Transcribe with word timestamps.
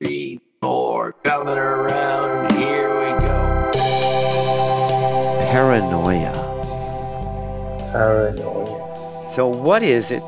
three, 0.00 0.40
four, 0.62 1.12
coming 1.24 1.58
around. 1.58 2.52
Here 2.52 2.88
we 3.00 3.10
go. 3.20 3.70
Paranoia. 5.46 6.32
Paranoia. 7.92 9.28
So, 9.30 9.46
what 9.46 9.82
is 9.82 10.10
it, 10.10 10.24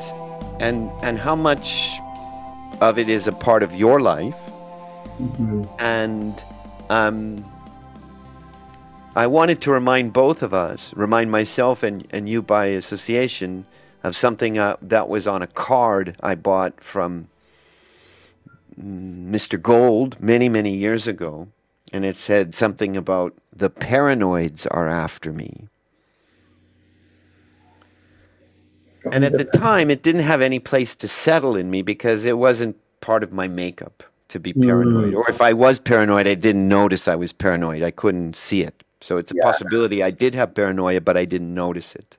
and 0.60 0.90
and 1.02 1.18
how 1.18 1.34
much 1.34 1.98
of 2.80 2.98
it 2.98 3.08
is 3.08 3.26
a 3.26 3.32
part 3.32 3.62
of 3.62 3.74
your 3.74 4.00
life? 4.00 4.36
Mhm. 5.18 5.66
And 5.78 6.44
um, 6.90 7.44
I 9.16 9.26
wanted 9.26 9.62
to 9.62 9.70
remind 9.72 10.12
both 10.12 10.42
of 10.42 10.52
us, 10.52 10.92
remind 10.94 11.30
myself 11.30 11.82
and, 11.82 12.06
and 12.10 12.28
you 12.28 12.42
by 12.42 12.66
association, 12.66 13.64
of 14.04 14.16
something 14.16 14.58
uh, 14.58 14.76
that 14.82 15.08
was 15.08 15.26
on 15.26 15.42
a 15.42 15.46
card 15.46 16.16
I 16.22 16.34
bought 16.34 16.82
from 16.82 17.28
Mr. 18.82 19.60
Gold 19.60 20.20
many, 20.20 20.48
many 20.48 20.74
years 20.74 21.06
ago. 21.06 21.48
And 21.92 22.04
it 22.04 22.16
said 22.16 22.54
something 22.54 22.96
about 22.96 23.34
the 23.54 23.68
paranoids 23.68 24.66
are 24.70 24.88
after 24.88 25.32
me. 25.32 25.68
And 29.10 29.24
at 29.24 29.32
the 29.32 29.44
time, 29.44 29.90
it 29.90 30.02
didn't 30.02 30.22
have 30.22 30.40
any 30.40 30.58
place 30.58 30.94
to 30.96 31.08
settle 31.08 31.56
in 31.56 31.70
me 31.70 31.82
because 31.82 32.24
it 32.24 32.38
wasn't 32.38 32.76
part 33.00 33.22
of 33.22 33.32
my 33.32 33.48
makeup 33.48 34.02
to 34.28 34.38
be 34.38 34.52
paranoid. 34.52 35.12
Mm. 35.12 35.16
Or 35.16 35.28
if 35.28 35.42
I 35.42 35.52
was 35.52 35.78
paranoid, 35.78 36.26
I 36.26 36.34
didn't 36.34 36.68
notice 36.68 37.08
I 37.08 37.16
was 37.16 37.32
paranoid. 37.32 37.82
I 37.82 37.90
couldn't 37.90 38.36
see 38.36 38.62
it. 38.62 38.82
So 39.00 39.18
it's 39.18 39.32
a 39.32 39.34
Yeah. 39.36 39.42
possibility 39.42 40.02
I 40.02 40.12
did 40.12 40.34
have 40.34 40.54
paranoia, 40.54 41.00
but 41.00 41.16
I 41.16 41.24
didn't 41.24 41.52
notice 41.52 41.94
it. 41.94 42.16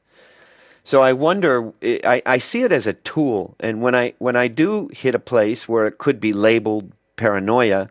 So 0.84 1.02
I 1.02 1.14
wonder. 1.14 1.72
I, 1.82 2.22
I 2.26 2.38
see 2.38 2.64
it 2.64 2.72
as 2.72 2.88
a 2.88 2.94
tool, 2.94 3.56
and 3.60 3.82
when 3.82 3.96
I 3.96 4.14
when 4.20 4.36
I 4.36 4.48
do 4.48 4.90
hit 4.94 5.16
a 5.16 5.20
place 5.20 5.68
where 5.68 5.88
it 5.88 5.98
could 5.98 6.20
be 6.20 6.34
labeled 6.34 6.92
paranoia, 7.16 7.90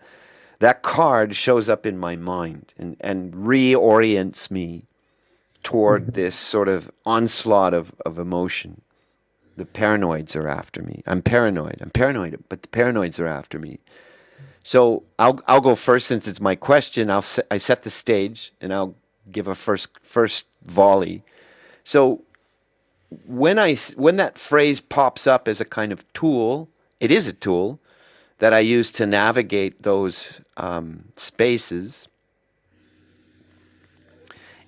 that 0.58 0.82
card 0.82 1.34
shows 1.34 1.68
up 1.68 1.86
in 1.86 1.96
my 1.98 2.16
mind 2.16 2.74
and 2.76 2.96
and 3.00 3.32
reorients 3.32 4.50
me 4.50 4.84
toward 5.62 6.02
mm-hmm. 6.02 6.12
this 6.12 6.36
sort 6.36 6.68
of 6.68 6.90
onslaught 7.06 7.74
of, 7.74 7.94
of 8.04 8.18
emotion. 8.18 8.80
The 9.56 9.64
paranoids 9.64 10.34
are 10.34 10.48
after 10.48 10.82
me. 10.82 11.02
I'm 11.06 11.22
paranoid. 11.22 11.78
I'm 11.80 11.90
paranoid, 11.90 12.42
but 12.48 12.62
the 12.62 12.68
paranoids 12.68 13.20
are 13.20 13.26
after 13.26 13.58
me. 13.58 13.78
So 14.64 15.02
I'll 15.18 15.40
I'll 15.46 15.60
go 15.60 15.74
first 15.74 16.06
since 16.06 16.28
it's 16.28 16.40
my 16.40 16.54
question. 16.56 17.10
I'll 17.10 17.22
se- 17.22 17.42
I 17.50 17.56
set 17.56 17.82
the 17.82 17.90
stage 17.90 18.52
and 18.60 18.72
I'll 18.72 18.94
give 19.30 19.48
a 19.48 19.54
first 19.54 19.88
first 20.02 20.46
volley. 20.64 21.22
So 21.84 22.22
when 23.26 23.58
I 23.58 23.74
when 23.96 24.16
that 24.16 24.38
phrase 24.38 24.80
pops 24.80 25.26
up 25.26 25.48
as 25.48 25.60
a 25.60 25.64
kind 25.64 25.92
of 25.92 26.10
tool, 26.12 26.68
it 27.00 27.10
is 27.10 27.26
a 27.26 27.32
tool 27.32 27.80
that 28.38 28.52
I 28.52 28.58
use 28.58 28.90
to 28.92 29.06
navigate 29.06 29.82
those 29.82 30.40
um, 30.56 31.04
spaces. 31.16 32.08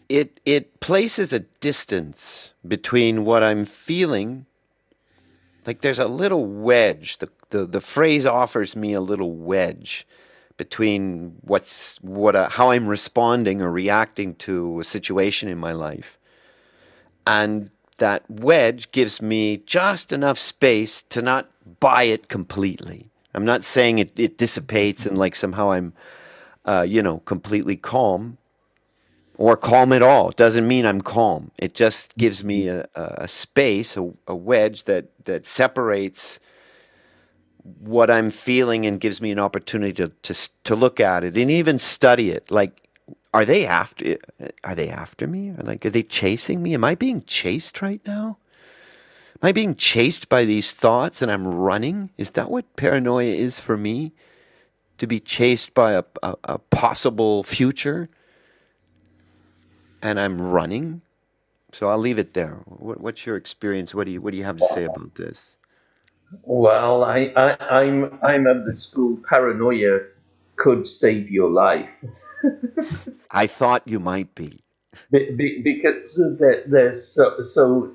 It 0.09 0.41
it 0.45 0.81
places 0.81 1.33
a 1.33 1.41
distance 1.41 2.53
between 2.67 3.25
what 3.25 3.42
I'm 3.42 3.65
feeling. 3.65 4.47
Like 5.67 5.81
there's 5.81 5.98
a 5.98 6.06
little 6.06 6.47
wedge. 6.47 7.19
The 7.19 7.28
the, 7.50 7.67
the 7.67 7.81
phrase 7.81 8.27
offers 8.27 8.77
me 8.77 8.92
a 8.92 9.00
little 9.00 9.33
wedge 9.33 10.06
between 10.56 11.37
what's 11.42 11.98
what 12.03 12.37
uh, 12.37 12.48
how 12.48 12.70
I'm 12.70 12.87
responding 12.87 13.62
or 13.62 13.70
reacting 13.70 14.34
to 14.37 14.81
a 14.81 14.84
situation 14.84 15.48
in 15.48 15.59
my 15.59 15.72
life, 15.72 16.19
and 17.27 17.70
that 17.98 18.28
wedge 18.28 18.91
gives 18.92 19.23
me 19.23 19.59
just 19.59 20.12
enough 20.12 20.39
space 20.39 21.03
to 21.11 21.23
not 21.23 21.48
buy 21.81 22.05
it 22.05 22.28
completely. 22.28 23.09
I'm 23.34 23.45
not 23.45 23.64
saying 23.64 23.98
it, 23.98 24.12
it 24.17 24.39
dissipates 24.39 25.06
and 25.06 25.19
like 25.19 25.34
somehow 25.34 25.73
I'm, 25.73 25.92
uh, 26.65 26.87
you 26.89 27.03
know, 27.03 27.19
completely 27.20 27.77
calm 27.77 28.39
or 29.37 29.56
calm 29.56 29.92
at 29.92 30.03
all. 30.03 30.31
It 30.31 30.37
doesn't 30.37 30.69
mean 30.69 30.87
I'm 30.87 31.00
calm. 31.00 31.50
It 31.59 31.75
just 31.75 32.16
gives 32.16 32.44
me 32.44 32.69
a, 32.69 32.87
a 32.94 33.28
space, 33.28 33.97
a, 33.97 34.10
a 34.28 34.37
wedge 34.37 34.84
that, 34.84 35.06
that 35.25 35.47
separates 35.47 36.38
what 37.81 38.10
I'm 38.10 38.31
feeling 38.31 38.87
and 38.87 39.00
gives 39.00 39.21
me 39.21 39.31
an 39.31 39.38
opportunity 39.38 39.93
to, 39.94 40.09
to, 40.09 40.50
to 40.65 40.77
look 40.77 41.00
at 41.00 41.25
it 41.25 41.37
and 41.37 41.50
even 41.50 41.78
study 41.78 42.31
it. 42.31 42.50
Like, 42.50 42.84
are 43.34 43.45
they 43.45 43.67
after, 43.67 44.17
are 44.62 44.77
they 44.77 44.89
after 44.89 45.27
me? 45.27 45.50
Or 45.50 45.56
like, 45.65 45.84
are 45.84 45.91
they 45.91 46.05
chasing 46.05 46.62
me? 46.62 46.72
Am 46.72 46.84
I 46.84 46.95
being 46.95 47.25
chased 47.25 47.83
right 47.83 48.00
now? 48.06 48.39
Am 49.43 49.49
I 49.49 49.50
being 49.53 49.75
chased 49.75 50.28
by 50.28 50.45
these 50.45 50.72
thoughts 50.72 51.21
and 51.21 51.33
I'm 51.33 51.47
running? 51.47 52.11
Is 52.17 52.31
that 52.31 52.49
what 52.49 52.77
paranoia 52.77 53.34
is 53.34 53.59
for 53.59 53.77
me? 53.77 54.12
To 54.99 55.09
be 55.09 55.19
chased 55.19 55.75
by 55.75 55.95
a, 55.95 56.05
a, 56.22 56.37
a 56.45 56.59
possible 56.59 57.43
future 57.43 58.09
and 60.01 60.21
I'm 60.21 60.41
running? 60.41 61.03
So 61.72 61.89
I'll 61.89 61.99
leave 61.99 62.21
it 62.21 62.34
there. 62.34 62.62
What, 62.66 63.01
what's 63.01 63.27
your 63.27 63.34
experience? 63.37 63.93
What 63.97 64.06
do 64.06 64.12
you 64.12 64.22
what 64.22 64.31
do 64.31 64.37
you 64.37 64.45
have 64.45 64.59
to 64.59 64.66
say 64.66 64.84
about 64.84 65.16
this? 65.16 65.56
Well, 66.43 67.03
I, 67.03 67.33
I, 67.37 67.81
I'm 67.81 68.16
I'm 68.22 68.47
of 68.47 68.65
the 68.65 68.72
school 68.72 69.19
paranoia 69.28 69.99
could 70.55 70.89
save 70.89 71.28
your 71.31 71.51
life 71.51 71.91
I 73.31 73.47
thought 73.47 73.82
you 73.87 74.00
might 74.00 74.34
be. 74.34 74.59
Be- 75.10 75.32
be- 75.32 75.62
because 75.62 76.21
there, 76.38 76.62
there's 76.66 77.06
so, 77.06 77.43
so 77.43 77.93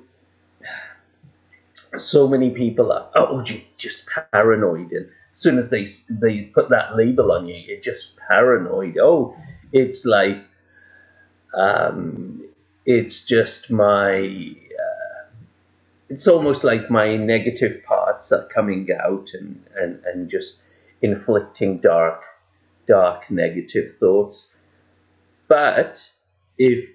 so 1.98 2.28
many 2.28 2.50
people 2.50 2.92
are 2.92 3.10
oh 3.16 3.42
you 3.44 3.60
just 3.76 4.08
paranoid 4.32 4.92
and 4.92 5.06
as 5.34 5.40
soon 5.40 5.58
as 5.58 5.70
they 5.70 5.86
they 6.08 6.42
put 6.54 6.68
that 6.68 6.96
label 6.96 7.32
on 7.32 7.48
you 7.48 7.56
you're 7.56 7.80
just 7.80 8.12
paranoid 8.28 8.96
oh 8.98 9.34
it's 9.72 10.04
like 10.04 10.36
um, 11.54 12.42
it's 12.86 13.24
just 13.24 13.70
my 13.70 14.18
uh, 14.18 15.26
it's 16.08 16.26
almost 16.26 16.64
like 16.64 16.90
my 16.90 17.16
negative 17.16 17.82
parts 17.84 18.32
are 18.32 18.46
coming 18.54 18.88
out 19.04 19.28
and, 19.32 19.62
and, 19.76 20.00
and 20.04 20.30
just 20.30 20.56
inflicting 21.02 21.78
dark 21.78 22.22
dark 22.96 23.30
negative 23.30 23.96
thoughts. 24.00 24.48
But 25.48 25.94
if 26.58 26.90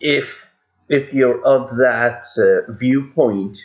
if 0.00 0.46
if 0.88 1.12
you're 1.14 1.44
of 1.46 1.76
that 1.78 2.26
uh, 2.38 2.72
viewpoint 2.72 3.58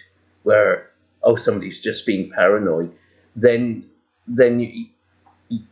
where 0.44 0.92
oh 1.24 1.38
somebody's 1.38 1.82
just 1.82 2.06
being 2.06 2.32
paranoid 2.32 2.94
then 3.36 3.86
then 4.28 4.60
you, 4.62 4.88
you- 5.50 5.66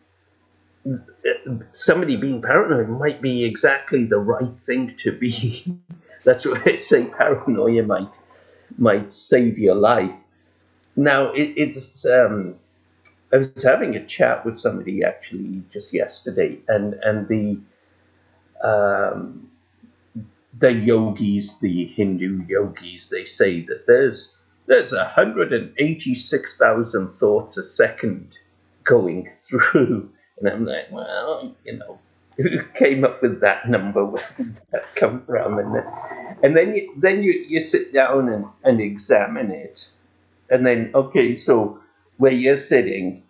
somebody 1.71 2.15
being 2.15 2.41
paranoid 2.41 2.89
might 2.89 3.21
be 3.21 3.43
exactly 3.45 4.05
the 4.05 4.19
right 4.19 4.53
thing 4.65 4.95
to 4.99 5.11
be. 5.11 5.65
That's 6.25 6.45
what 6.45 6.67
i 6.67 6.75
say 6.77 7.05
paranoia 7.05 7.83
might 7.83 8.09
might 8.77 9.13
save 9.13 9.57
your 9.59 9.75
life. 9.75 10.11
Now 10.95 11.33
it, 11.33 11.53
it's 11.57 12.05
um 12.05 12.55
i 13.35 13.37
was 13.37 13.63
having 13.63 13.95
a 13.95 14.05
chat 14.07 14.45
with 14.45 14.59
somebody 14.59 15.03
actually 15.03 15.61
just 15.73 15.93
yesterday 15.93 16.57
and 16.69 16.93
and 17.03 17.27
the 17.27 17.59
um 18.67 19.49
the 20.59 20.71
yogis, 20.71 21.59
the 21.59 21.85
Hindu 21.87 22.45
yogis, 22.47 23.09
they 23.09 23.25
say 23.25 23.65
that 23.65 23.85
there's 23.87 24.31
there's 24.67 24.91
186,000 24.93 27.13
thoughts 27.17 27.57
a 27.57 27.63
second 27.63 28.29
going 28.83 29.31
through, 29.47 30.09
and 30.39 30.49
I'm 30.49 30.65
like, 30.65 30.91
well, 30.91 31.55
you 31.65 31.77
know, 31.77 31.99
who 32.37 32.63
came 32.77 33.03
up 33.03 33.21
with 33.21 33.41
that 33.41 33.69
number? 33.69 34.03
Where 34.05 34.23
did 34.37 34.57
that 34.71 34.95
come 34.95 35.21
from? 35.25 35.59
And 35.59 35.75
then, 35.75 35.83
and 36.43 36.57
then 36.57 36.75
you 36.75 36.93
then 36.97 37.21
you, 37.23 37.45
you 37.47 37.61
sit 37.61 37.93
down 37.93 38.29
and, 38.29 38.45
and 38.63 38.81
examine 38.81 39.51
it, 39.51 39.87
and 40.49 40.65
then 40.65 40.91
okay, 40.95 41.35
so 41.35 41.79
where 42.17 42.31
you're 42.31 42.57
sitting, 42.57 43.21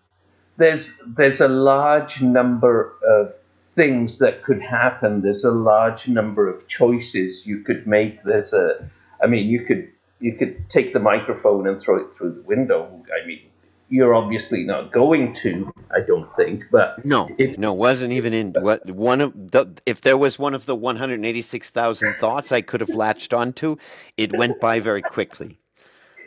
there's 0.57 0.99
there's 1.05 1.41
a 1.41 1.47
large 1.47 2.21
number 2.21 2.93
of 3.07 3.33
things 3.75 4.19
that 4.19 4.43
could 4.43 4.61
happen. 4.61 5.21
There's 5.21 5.43
a 5.43 5.51
large 5.51 6.07
number 6.07 6.47
of 6.47 6.67
choices 6.67 7.45
you 7.45 7.59
could 7.59 7.85
make. 7.85 8.23
There's 8.23 8.53
a, 8.53 8.89
I 9.21 9.27
mean, 9.27 9.47
you 9.47 9.65
could 9.65 9.91
you 10.19 10.33
could 10.33 10.69
take 10.69 10.93
the 10.93 10.99
microphone 10.99 11.67
and 11.67 11.81
throw 11.81 11.97
it 11.97 12.07
through 12.17 12.33
the 12.33 12.41
window. 12.43 13.03
I 13.21 13.27
mean, 13.27 13.41
you're 13.89 14.15
obviously 14.15 14.63
not 14.63 14.91
going 14.93 15.35
to. 15.35 15.71
I 15.91 15.99
don't 15.99 16.33
think, 16.35 16.63
but 16.71 17.03
No, 17.05 17.29
If- 17.37 17.57
no, 17.57 17.73
wasn't 17.73 18.13
even 18.13 18.33
in 18.33 18.53
what 18.53 18.89
one 18.89 19.21
of 19.21 19.33
the. 19.51 19.67
If 19.85 20.01
there 20.01 20.17
was 20.17 20.39
one 20.39 20.53
of 20.53 20.65
the 20.65 20.75
one 20.75 20.95
hundred 20.95 21.23
eighty-six 21.25 21.69
thousand 21.69 22.15
thoughts 22.15 22.51
I 22.51 22.61
could 22.61 22.79
have 22.81 22.89
latched 22.89 23.33
onto, 23.33 23.75
it 24.17 24.35
went 24.37 24.59
by 24.59 24.79
very 24.79 25.01
quickly, 25.01 25.59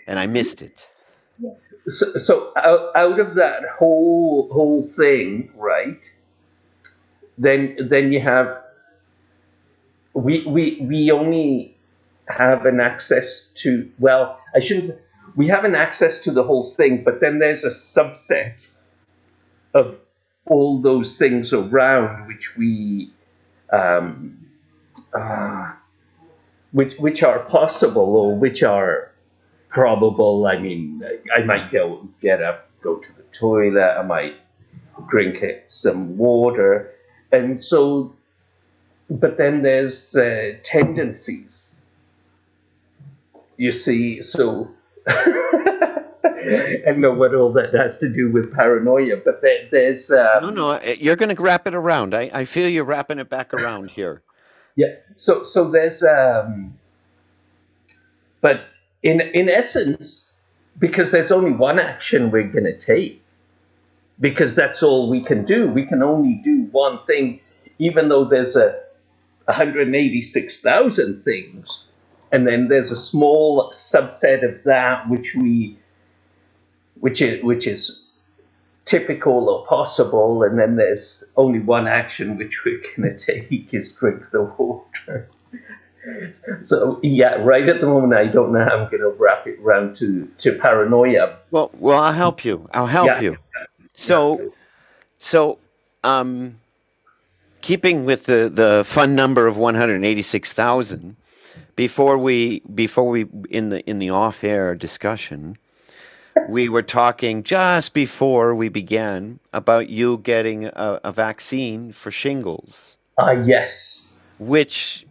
and 0.07 0.19
I 0.19 0.27
missed 0.27 0.61
it. 0.63 0.87
So, 1.89 2.13
so 2.19 2.53
out, 2.57 2.91
out 2.97 3.21
of 3.21 3.35
that 3.37 3.63
whole 3.79 4.49
whole 4.53 4.85
thing, 4.97 5.51
right? 5.57 6.01
Then 7.39 7.77
then 7.91 8.13
you 8.13 8.21
have 8.21 8.59
we 10.15 10.45
we 10.47 10.79
we 10.83 11.11
only 11.11 11.77
have 12.29 12.67
an 12.67 12.81
access 12.81 13.47
to 13.57 13.91
well, 13.99 14.39
I 14.55 14.61
shouldn't. 14.61 14.89
say- 14.89 14.99
We 15.37 15.49
have 15.49 15.65
an 15.65 15.75
access 15.77 16.21
to 16.25 16.31
the 16.33 16.43
whole 16.43 16.75
thing, 16.75 17.05
but 17.05 17.21
then 17.21 17.39
there's 17.39 17.65
a 17.65 17.71
subset 17.71 18.71
of 19.75 19.97
all 20.47 20.81
those 20.83 21.17
things 21.17 21.53
around 21.53 22.27
which 22.27 22.57
we 22.57 23.13
um, 23.73 24.47
uh, 25.15 25.73
which 26.73 26.95
which 26.99 27.23
are 27.23 27.41
possible 27.41 28.17
or 28.17 28.37
which 28.37 28.63
are 28.63 29.08
probable. 29.69 30.47
I 30.47 30.59
mean, 30.59 31.03
I 31.37 31.43
might 31.45 31.71
go 31.73 32.07
get 32.21 32.43
up, 32.43 32.69
go 32.83 32.97
to 32.97 33.09
the 33.17 33.23
toilet. 33.39 33.97
I 33.99 34.03
might 34.03 34.35
drink 35.09 35.45
some 35.69 36.17
water, 36.17 36.93
and 37.33 37.63
so. 37.63 38.13
But 39.11 39.39
then 39.39 39.63
there's 39.63 40.15
uh, 40.15 40.59
tendencies. 40.65 41.75
You 43.57 43.73
see, 43.73 44.21
so 44.23 44.69
I 46.49 46.83
don't 46.85 47.01
know 47.01 47.13
what 47.13 47.35
all 47.35 47.53
that 47.55 47.75
has 47.75 47.99
to 47.99 48.09
do 48.09 48.31
with 48.31 48.53
paranoia, 48.53 49.17
but 49.17 49.41
there, 49.43 49.69
there's. 49.71 50.11
Um, 50.11 50.43
no, 50.43 50.51
no, 50.51 50.71
eh, 50.73 50.97
you're 51.01 51.17
going 51.17 51.35
to 51.35 51.43
wrap 51.43 51.67
it 51.67 51.75
around. 51.75 52.15
I, 52.15 52.31
I 52.33 52.45
feel 52.45 52.69
you're 52.69 52.85
wrapping 52.85 53.19
it 53.19 53.29
back 53.29 53.55
around 53.55 53.91
here. 53.91 54.23
Yeah. 54.77 54.95
So 55.17 55.45
so 55.45 55.71
there's 55.71 56.03
um. 56.03 56.79
But 58.41 58.61
in 59.03 59.21
in 59.21 59.49
essence, 59.49 60.35
because 60.79 61.11
there's 61.11 61.33
only 61.33 61.53
one 61.53 61.79
action 61.79 62.31
we're 62.31 62.49
going 62.49 62.65
to 62.65 62.79
take, 62.79 63.23
because 64.21 64.55
that's 64.55 64.83
all 64.83 65.09
we 65.11 65.23
can 65.23 65.45
do. 65.45 65.69
We 65.69 65.87
can 65.87 66.03
only 66.03 66.41
do 66.43 66.63
one 66.73 66.99
thing, 67.07 67.41
even 67.79 68.09
though 68.09 68.25
there's 68.25 68.57
a 68.57 68.81
186,000 69.47 71.23
things, 71.25 71.87
and 72.33 72.47
then 72.47 72.69
there's 72.69 72.91
a 72.93 72.99
small 72.99 73.71
subset 73.73 74.45
of 74.45 74.63
that 74.65 75.09
which 75.09 75.35
we 75.35 75.79
which 77.01 77.23
is 77.23 77.43
which 77.45 77.67
is 77.67 78.03
typical 78.85 79.49
or 79.49 79.67
possible, 79.67 80.43
and 80.43 80.59
then 80.59 80.77
there's 80.77 81.25
only 81.37 81.61
one 81.61 81.87
action 81.87 82.37
which 82.39 82.65
we're 82.65 82.83
going 82.97 83.17
to 83.19 83.19
take 83.19 83.73
is 83.75 83.93
drink 83.93 84.23
the 84.33 84.43
water. 84.43 85.29
So 86.65 87.01
yeah, 87.03 87.35
right 87.37 87.69
at 87.69 87.81
the 87.81 87.87
moment, 87.87 88.15
I 88.15 88.27
don't 88.27 88.53
know 88.53 88.65
how 88.65 88.77
I'm 88.77 88.91
going 88.91 89.03
to 89.03 89.15
wrap 89.19 89.47
it 89.47 89.59
around 89.61 89.97
to 89.97 90.29
to 90.39 90.59
paranoia. 90.59 91.39
Well, 91.51 91.71
well, 91.75 91.99
I'll 91.99 92.13
help 92.13 92.45
you. 92.45 92.69
I'll 92.73 92.87
help 92.87 93.07
yeah. 93.07 93.21
you. 93.21 93.39
So, 93.95 94.53
so, 95.17 95.59
um, 96.05 96.59
keeping 97.61 98.05
with 98.05 98.27
the 98.27 98.51
the 98.53 98.85
fun 98.87 99.15
number 99.15 99.47
of 99.47 99.57
one 99.57 99.75
hundred 99.75 100.05
eighty 100.05 100.23
six 100.23 100.53
thousand, 100.53 101.17
before 101.77 102.19
we 102.19 102.61
before 102.75 103.09
we 103.09 103.27
in 103.51 103.69
the 103.69 103.81
in 103.89 103.99
the 103.99 104.11
off 104.11 104.45
air 104.45 104.75
discussion 104.75 105.59
we 106.49 106.69
were 106.69 106.83
talking 106.83 107.43
just 107.43 107.95
before 107.95 108.55
we 108.55 108.69
began 108.69 109.41
about 109.53 109.89
you 109.89 110.19
getting 110.19 110.67
a, 110.67 111.01
a 111.05 111.13
vaccine 111.13 111.93
for 111.93 112.11
shingles. 112.11 112.97
Ah, 113.19 113.29
uh, 113.29 113.33
yes. 113.45 114.13
Which. 114.39 115.07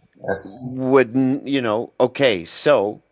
Wouldn't, 0.62 1.46
you 1.46 1.60
know, 1.60 1.92
okay, 2.00 2.44
so 2.44 3.02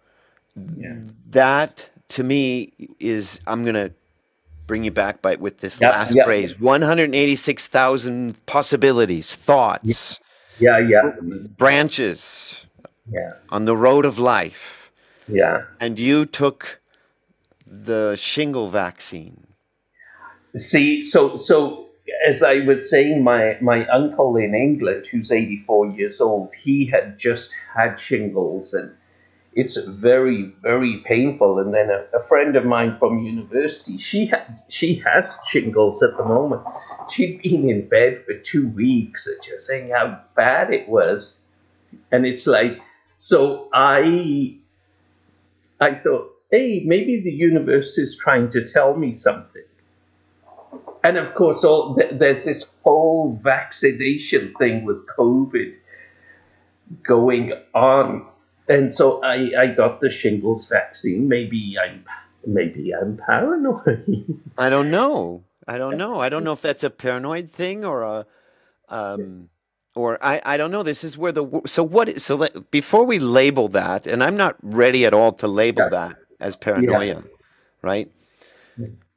yeah. 0.77 0.97
that 1.31 1.89
to 2.09 2.25
me 2.25 2.73
is, 2.99 3.41
I'm 3.47 3.63
to 3.75 3.93
bring 4.67 4.85
you 4.85 4.91
back 4.91 5.23
by 5.23 5.37
with 5.37 5.59
this 5.59 5.81
yep, 5.81 5.93
last 5.93 6.15
yep. 6.15 6.27
phrase 6.27 6.59
186,000 6.59 8.47
possibilities, 8.47 9.35
thoughts. 9.35 10.21
Yeah, 10.59 10.79
yeah. 10.79 11.13
Branches. 11.57 12.67
Yeah. 13.11 13.35
On 13.51 13.67
the 13.67 13.77
road 13.77 14.05
of 14.05 14.19
life. 14.19 14.91
Yeah. 15.29 15.65
And 15.81 15.99
you 15.99 16.27
took 16.27 16.81
the 17.67 18.17
shingle 18.17 18.69
vaccine? 18.69 19.47
See, 20.57 21.05
so 21.05 21.37
so 21.37 21.86
as 22.27 22.43
I 22.43 22.59
was 22.61 22.91
saying, 22.91 23.23
my 23.23 23.57
my 23.61 23.87
uncle 23.87 24.37
in 24.37 24.55
England, 24.55 25.07
who's 25.07 25.31
eighty 25.31 25.59
four 25.59 25.87
years 25.87 26.21
old, 26.21 26.53
he 26.55 26.87
had 26.87 27.19
just 27.19 27.55
had 27.75 27.99
shingles, 28.01 28.75
and 28.75 28.91
it's 29.55 29.77
very 29.77 30.53
very 30.61 31.03
painful. 31.07 31.59
And 31.61 31.73
then 31.73 31.89
a, 31.89 32.19
a 32.19 32.23
friend 32.25 32.57
of 32.57 32.65
mine 32.65 32.97
from 32.99 33.23
university, 33.23 33.97
she 33.99 34.27
had 34.27 34.63
she 34.69 35.03
has 35.07 35.39
shingles 35.49 36.03
at 36.03 36.17
the 36.17 36.25
moment. 36.25 36.63
She'd 37.13 37.41
been 37.43 37.71
in 37.71 37.89
bed 37.89 38.25
for 38.27 38.35
two 38.35 38.69
weeks, 38.71 39.29
and 39.29 39.37
just 39.45 39.67
saying 39.69 39.91
how 39.91 40.21
bad 40.35 40.73
it 40.73 40.89
was, 40.89 41.37
and 42.11 42.27
it's 42.27 42.47
like 42.47 42.81
so 43.21 43.69
I 43.73 44.57
I 45.81 45.95
thought 45.95 46.33
hey, 46.51 46.83
maybe 46.87 47.21
the 47.21 47.33
universe 47.33 47.99
is 47.99 48.17
trying 48.17 48.51
to 48.53 48.67
tell 48.67 48.97
me 48.97 49.13
something. 49.13 49.63
And 51.07 51.19
of 51.19 51.37
course, 51.37 51.63
all, 51.63 51.95
th- 51.95 52.15
there's 52.15 52.45
this 52.45 52.65
whole 52.83 53.39
vaccination 53.41 54.53
thing 54.59 54.85
with 54.85 55.07
COVID 55.17 55.73
going 57.05 57.53
on. 57.75 58.27
And 58.69 58.93
so 58.93 59.23
I, 59.23 59.53
I 59.57 59.67
got 59.69 60.01
the 60.01 60.11
shingles 60.11 60.67
vaccine. 60.67 61.29
Maybe 61.29 61.77
I'm 61.81 62.05
maybe 62.45 62.93
I'm 62.93 63.19
paranoid. 63.25 64.41
I 64.59 64.69
don't 64.69 64.91
know. 64.91 65.45
I 65.69 65.79
don't 65.79 65.97
know. 65.97 66.19
I 66.19 66.29
don't 66.29 66.43
know 66.43 66.53
if 66.53 66.61
that's 66.61 66.83
a 66.83 66.91
paranoid 66.91 67.53
thing 67.53 67.85
or 67.85 68.03
a 68.03 68.27
um 68.89 69.49
or 69.95 70.19
I, 70.21 70.43
I 70.45 70.57
don't 70.57 70.73
know. 70.73 70.83
This 70.83 71.05
is 71.05 71.17
where 71.17 71.31
the 71.31 71.63
so 71.67 71.85
what 71.85 72.21
so 72.21 72.35
let, 72.35 72.73
before 72.73 73.05
we 73.05 73.21
label 73.21 73.69
that, 73.69 74.09
and 74.09 74.25
I'm 74.25 74.37
not 74.37 74.57
ready 74.61 75.07
at 75.07 75.15
all 75.15 75.31
to 75.35 75.47
label 75.47 75.85
yeah. 75.85 75.91
that 75.91 76.17
as 76.41 76.57
paranoia, 76.57 77.07
yeah. 77.07 77.21
right? 77.83 78.11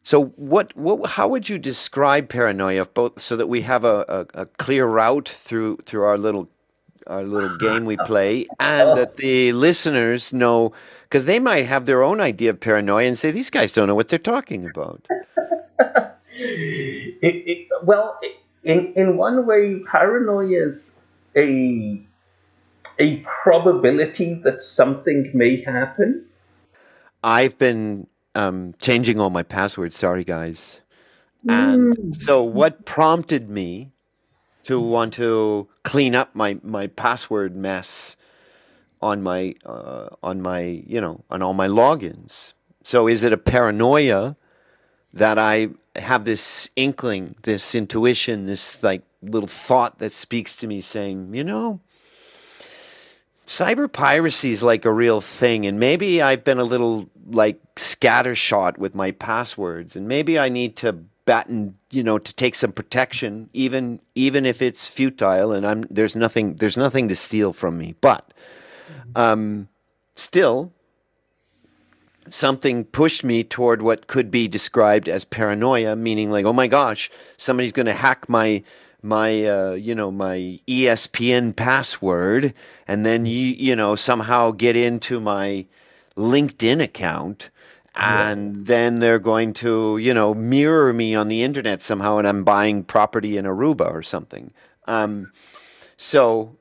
So 0.10 0.26
what, 0.38 0.76
what 0.76 1.08
how 1.08 1.28
would 1.28 1.50
you 1.50 1.60
describe 1.60 2.30
paranoia 2.30 2.86
both 2.86 3.22
so 3.22 3.36
that 3.36 3.46
we 3.46 3.62
have 3.62 3.86
a, 3.86 4.26
a, 4.34 4.42
a 4.42 4.46
clear 4.48 4.88
route 4.88 5.30
through 5.30 5.78
through 5.86 6.02
our 6.02 6.18
little 6.18 6.50
our 7.06 7.22
little 7.22 7.56
game 7.58 7.86
we 7.86 7.96
play 7.96 8.48
and 8.60 8.90
that 8.98 9.18
the 9.18 9.54
listeners 9.54 10.34
know 10.34 10.74
because 11.04 11.26
they 11.26 11.38
might 11.38 11.68
have 11.68 11.86
their 11.86 12.02
own 12.02 12.20
idea 12.22 12.50
of 12.50 12.60
paranoia 12.60 13.06
and 13.06 13.20
say 13.20 13.30
these 13.30 13.52
guys 13.52 13.72
don't 13.72 13.88
know 13.88 13.94
what 13.94 14.10
they're 14.10 14.18
talking 14.18 14.66
about. 14.66 15.06
it, 16.32 17.20
it, 17.22 17.68
well, 17.84 18.20
in 18.64 18.92
in 18.96 19.16
one 19.16 19.46
way, 19.46 19.80
paranoia 19.92 20.70
is 20.70 20.96
a 21.36 22.02
a 22.98 23.18
probability 23.44 24.42
that 24.44 24.64
something 24.64 25.30
may 25.36 25.62
happen 25.64 26.26
I've 27.24 27.58
been 27.58 28.08
um, 28.36 28.74
changing 28.82 29.20
all 29.20 29.30
my 29.30 29.44
passwords. 29.44 29.98
Sorry, 29.98 30.24
guys. 30.24 30.80
And 31.48 31.96
mm. 31.96 32.22
so, 32.22 32.44
what 32.44 32.86
prompted 32.86 33.50
me 33.50 33.92
to 34.66 34.80
want 34.80 35.14
to 35.14 35.68
clean 35.84 36.16
up 36.16 36.36
my 36.36 36.60
my 36.64 36.88
password 36.88 37.56
mess 37.56 38.16
on 39.02 39.24
my 39.24 39.56
uh, 39.66 40.10
on 40.22 40.42
my 40.42 40.62
you 40.62 41.00
know 41.00 41.24
on 41.30 41.42
all 41.42 41.54
my 41.54 41.68
logins? 41.68 42.54
So, 42.84 43.08
is 43.08 43.24
it 43.24 43.32
a 43.32 43.38
paranoia 43.38 44.36
that 45.14 45.40
I 45.40 45.70
have 45.96 46.26
this 46.26 46.70
inkling, 46.76 47.36
this 47.44 47.74
intuition, 47.74 48.46
this 48.46 48.84
like 48.84 49.04
little 49.22 49.48
thought 49.48 50.00
that 50.00 50.12
speaks 50.12 50.56
to 50.58 50.68
me, 50.68 50.82
saying, 50.82 51.34
you 51.34 51.44
know, 51.44 51.80
cyber 53.50 53.92
piracy 53.92 54.52
is 54.52 54.62
like 54.62 54.86
a 54.86 54.94
real 54.94 55.22
thing 55.22 55.66
and 55.66 55.80
maybe 55.80 56.22
i've 56.22 56.44
been 56.44 56.60
a 56.60 56.64
little 56.64 57.10
like 57.30 57.60
scattershot 57.76 58.78
with 58.78 58.96
my 58.96 59.12
passwords 59.12 59.96
and 59.96 60.08
maybe 60.08 60.38
i 60.40 60.50
need 60.50 60.76
to 60.76 60.94
batten 61.30 61.76
you 61.92 62.02
know 62.02 62.18
to 62.18 62.34
take 62.34 62.56
some 62.56 62.72
protection 62.72 63.48
even 63.54 64.00
even 64.16 64.48
if 64.48 64.64
it's 64.64 64.88
futile 64.88 65.52
and 65.52 65.64
i'm 65.64 65.86
there's 65.92 66.16
nothing 66.16 66.56
there's 66.56 66.76
nothing 66.76 67.08
to 67.08 67.16
steal 67.16 67.54
from 67.54 67.78
me. 67.78 67.94
But 68.02 68.34
um 69.16 69.68
still 70.16 70.74
something 72.30 72.84
pushed 72.84 73.24
me 73.24 73.44
toward 73.44 73.84
what 73.84 74.08
could 74.08 74.32
be 74.32 74.48
described 74.48 75.08
as 75.08 75.24
paranoia 75.24 75.96
meaning 75.96 76.32
like 76.32 76.46
oh 76.46 76.54
my 76.54 76.66
gosh 76.68 77.12
somebody's 77.38 77.74
going 77.74 77.86
to 77.86 77.94
hack 77.94 78.28
my 78.28 78.64
my 79.04 79.46
uh, 79.46 79.74
you 79.74 79.94
know 79.94 80.10
my 80.10 80.60
ESPN 80.68 81.56
password 81.56 82.56
and 82.88 83.06
then 83.06 83.28
you 83.28 83.54
you 83.54 83.76
know 83.76 83.96
somehow 83.96 84.50
get 84.50 84.76
into 84.76 85.20
my 85.20 85.64
LinkedIn 86.20 86.82
account 86.82 87.50
and 87.96 88.56
yeah. 88.56 88.64
then 88.66 89.00
they're 89.00 89.20
going 89.20 89.54
to 89.54 89.98
you 89.98 90.14
know 90.14 90.34
mirror 90.34 90.94
me 90.94 91.16
on 91.16 91.28
the 91.28 91.44
internet 91.44 91.82
somehow 91.82 92.18
and 92.18 92.28
I'm 92.28 92.44
buying 92.44 92.84
property 92.84 93.38
in 93.38 93.46
Aruba 93.46 93.92
or 93.92 94.04
something. 94.04 94.52
Um, 94.86 95.32
so 95.98 96.56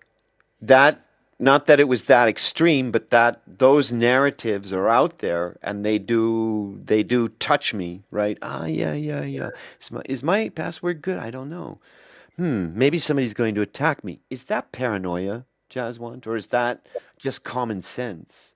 that 0.62 1.04
not 1.40 1.66
that 1.66 1.78
it 1.78 1.84
was 1.84 2.04
that 2.04 2.28
extreme, 2.28 2.90
but 2.90 3.10
that 3.10 3.40
those 3.46 3.92
narratives 3.92 4.72
are 4.72 4.88
out 4.88 5.18
there 5.18 5.56
and 5.62 5.84
they 5.84 5.98
do 5.98 6.80
they 6.84 7.02
do 7.02 7.28
touch 7.28 7.74
me, 7.74 8.02
right? 8.10 8.38
Ah, 8.42 8.66
yeah, 8.66 8.92
yeah, 8.94 9.22
yeah. 9.22 9.50
Is 9.80 9.90
my, 9.90 10.02
is 10.06 10.22
my 10.22 10.48
password 10.48 11.02
good? 11.02 11.18
I 11.18 11.30
don't 11.30 11.50
know 11.50 11.78
hmm, 12.38 12.78
maybe 12.78 12.98
somebody's 12.98 13.34
going 13.34 13.54
to 13.56 13.60
attack 13.60 14.02
me. 14.02 14.20
Is 14.30 14.44
that 14.44 14.72
paranoia, 14.72 15.44
Jaswant, 15.68 16.26
or 16.26 16.36
is 16.36 16.46
that 16.48 16.88
just 17.18 17.44
common 17.44 17.82
sense? 17.82 18.54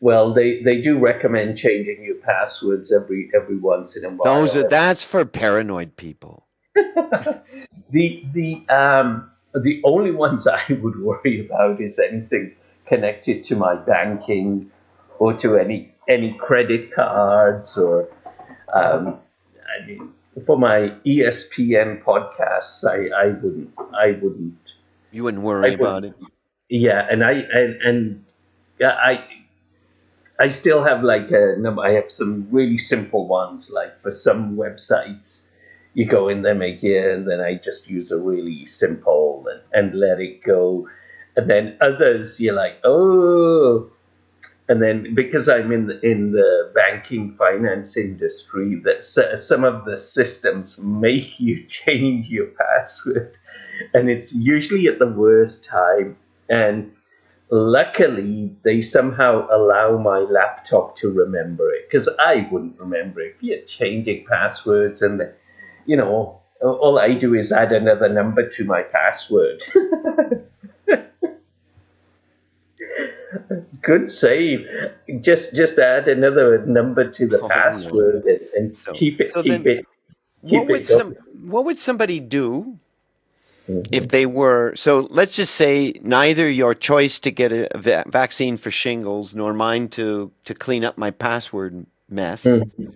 Well, 0.00 0.34
they, 0.34 0.62
they 0.62 0.82
do 0.82 0.98
recommend 0.98 1.56
changing 1.56 2.04
your 2.04 2.16
passwords 2.16 2.92
every 2.92 3.30
every 3.34 3.56
once 3.56 3.96
in 3.96 4.04
a 4.04 4.10
while. 4.10 4.40
Those 4.40 4.54
are 4.54 4.68
that's 4.68 5.02
for 5.02 5.24
paranoid 5.24 5.96
people. 5.96 6.46
the 6.74 8.24
the 8.32 8.62
um, 8.68 9.30
the 9.54 9.80
only 9.84 10.10
ones 10.10 10.46
I 10.46 10.62
would 10.68 11.00
worry 11.00 11.46
about 11.46 11.80
is 11.80 11.98
anything 11.98 12.54
connected 12.86 13.44
to 13.44 13.56
my 13.56 13.74
banking 13.74 14.70
or 15.18 15.32
to 15.34 15.56
any 15.56 15.92
any 16.08 16.34
credit 16.34 16.92
cards 16.94 17.76
or 17.76 18.08
um, 18.72 19.18
I 19.56 19.86
mean 19.86 20.12
for 20.46 20.58
my 20.58 20.92
ESPN 21.04 22.02
podcasts 22.02 22.84
I, 22.84 23.08
I 23.16 23.26
wouldn't 23.28 23.70
I 23.98 24.18
wouldn't 24.22 24.58
You 25.10 25.24
wouldn't 25.24 25.42
worry 25.42 25.70
I 25.70 25.74
about 25.74 26.04
it. 26.04 26.14
yeah 26.68 27.06
and 27.10 27.24
I 27.24 27.32
and, 27.32 27.82
and 27.82 28.24
yeah 28.78 28.90
I 28.92 29.24
I 30.38 30.50
still 30.50 30.84
have 30.84 31.02
like 31.02 31.30
a 31.30 31.56
number 31.58 31.82
I 31.82 31.92
have 31.92 32.10
some 32.10 32.46
really 32.50 32.78
simple 32.78 33.26
ones 33.26 33.70
like 33.72 34.00
for 34.02 34.12
some 34.12 34.56
websites 34.56 35.40
you 35.94 36.04
go 36.04 36.28
in 36.28 36.42
there 36.42 36.54
make 36.54 36.84
it 36.84 37.10
and 37.10 37.26
then 37.26 37.40
I 37.40 37.54
just 37.54 37.88
use 37.88 38.10
a 38.10 38.18
really 38.18 38.66
simple 38.66 39.46
and, 39.50 39.62
and 39.72 39.98
let 39.98 40.20
it 40.20 40.42
go. 40.42 40.86
And 41.36 41.48
then 41.48 41.78
others 41.80 42.38
you're 42.38 42.54
like 42.54 42.78
oh. 42.84 43.90
And 44.68 44.82
then 44.82 45.14
because 45.14 45.48
I'm 45.48 45.70
in 45.70 45.86
the, 45.86 46.00
in 46.00 46.32
the 46.32 46.72
banking 46.74 47.34
finance 47.38 47.96
industry, 47.96 48.82
that 48.84 49.06
some 49.40 49.64
of 49.64 49.84
the 49.84 49.96
systems 49.96 50.76
make 50.76 51.34
you 51.38 51.64
change 51.68 52.28
your 52.28 52.46
password, 52.46 53.36
and 53.94 54.10
it's 54.10 54.34
usually 54.34 54.88
at 54.88 54.98
the 54.98 55.06
worst 55.06 55.64
time. 55.64 56.16
And 56.48 56.92
luckily, 57.50 58.54
they 58.62 58.82
somehow 58.82 59.46
allow 59.50 59.98
my 59.98 60.18
laptop 60.18 60.96
to 60.98 61.10
remember 61.10 61.70
it 61.72 61.88
because 61.90 62.08
I 62.18 62.48
wouldn't 62.50 62.78
remember 62.78 63.20
it. 63.20 63.36
If 63.36 63.42
you're 63.42 63.62
changing 63.66 64.26
passwords, 64.28 65.02
and 65.02 65.22
you 65.86 65.96
know, 65.96 66.40
all 66.62 66.98
I 66.98 67.14
do 67.14 67.34
is 67.34 67.52
add 67.52 67.72
another 67.72 68.08
number 68.08 68.48
to 68.48 68.64
my 68.64 68.82
password. 68.82 69.62
Good 73.82 74.10
save. 74.10 74.66
Just 75.20 75.54
just 75.54 75.78
add 75.78 76.08
another 76.08 76.64
number 76.66 77.10
to 77.10 77.26
the 77.26 77.40
Oh, 77.40 77.48
password 77.48 78.24
and, 78.24 78.40
and 78.56 78.76
So- 78.76 78.92
keep 78.92 79.20
it 79.20 79.32
so 79.32 79.42
keep 79.42 79.62
then 79.64 79.78
it 79.78 79.86
What 80.40 80.50
keep 80.50 80.68
would 80.68 80.80
it 80.80 80.86
some 80.86 81.14
what 81.46 81.64
would 81.64 81.78
somebody 81.78 82.18
do 82.20 82.78
If 83.90 84.08
they 84.08 84.26
were 84.26 84.74
so 84.76 85.08
let's 85.10 85.34
just 85.36 85.54
say 85.56 85.94
neither 86.02 86.48
your 86.48 86.74
choice 86.74 87.18
to 87.20 87.30
get 87.30 87.52
a 87.52 87.68
va- 87.76 88.04
vaccine 88.06 88.56
for 88.56 88.70
shingles 88.70 89.34
nor 89.34 89.52
mine 89.52 89.88
to 89.90 90.30
to 90.44 90.54
clean 90.54 90.84
up 90.84 90.96
my 90.96 91.10
password 91.10 91.84
mess 92.08 92.44
Mhm. 92.44 92.92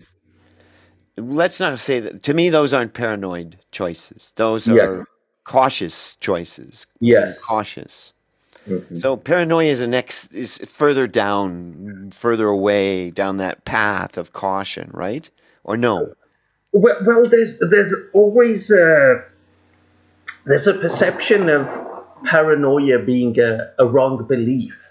let's 1.17 1.59
not 1.61 1.79
say 1.79 2.01
that 2.01 2.23
to 2.23 2.35
me 2.35 2.49
those 2.51 2.73
aren't 2.73 2.95
paranoid 2.95 3.57
choices 3.73 4.33
those 4.37 4.67
Yeah. 4.69 4.85
are 4.85 5.07
cautious 5.45 6.17
choices 6.21 6.87
Yes. 7.01 7.41
cautious 7.43 8.13
Mhm. 8.69 9.01
so 9.01 9.17
paranoia 9.17 9.67
is 9.73 9.81
a 9.81 9.87
next 9.89 10.33
is 10.33 10.59
further 10.59 11.07
down 11.09 12.11
further 12.15 12.47
away 12.47 13.11
down 13.11 13.39
that 13.39 13.65
path 13.65 14.17
of 14.17 14.33
caution 14.33 14.91
right 14.93 15.29
or 15.65 15.77
no 15.77 16.13
Well, 16.73 16.97
well, 17.05 17.29
there's 17.29 17.59
there's 17.59 17.93
always 18.13 18.71
a 18.71 19.25
there's 20.51 20.67
a 20.67 20.75
perception 20.75 21.49
of 21.49 21.67
paranoia 22.25 22.99
being 22.99 23.39
a, 23.39 23.73
a 23.79 23.87
wrong 23.87 24.27
belief. 24.27 24.91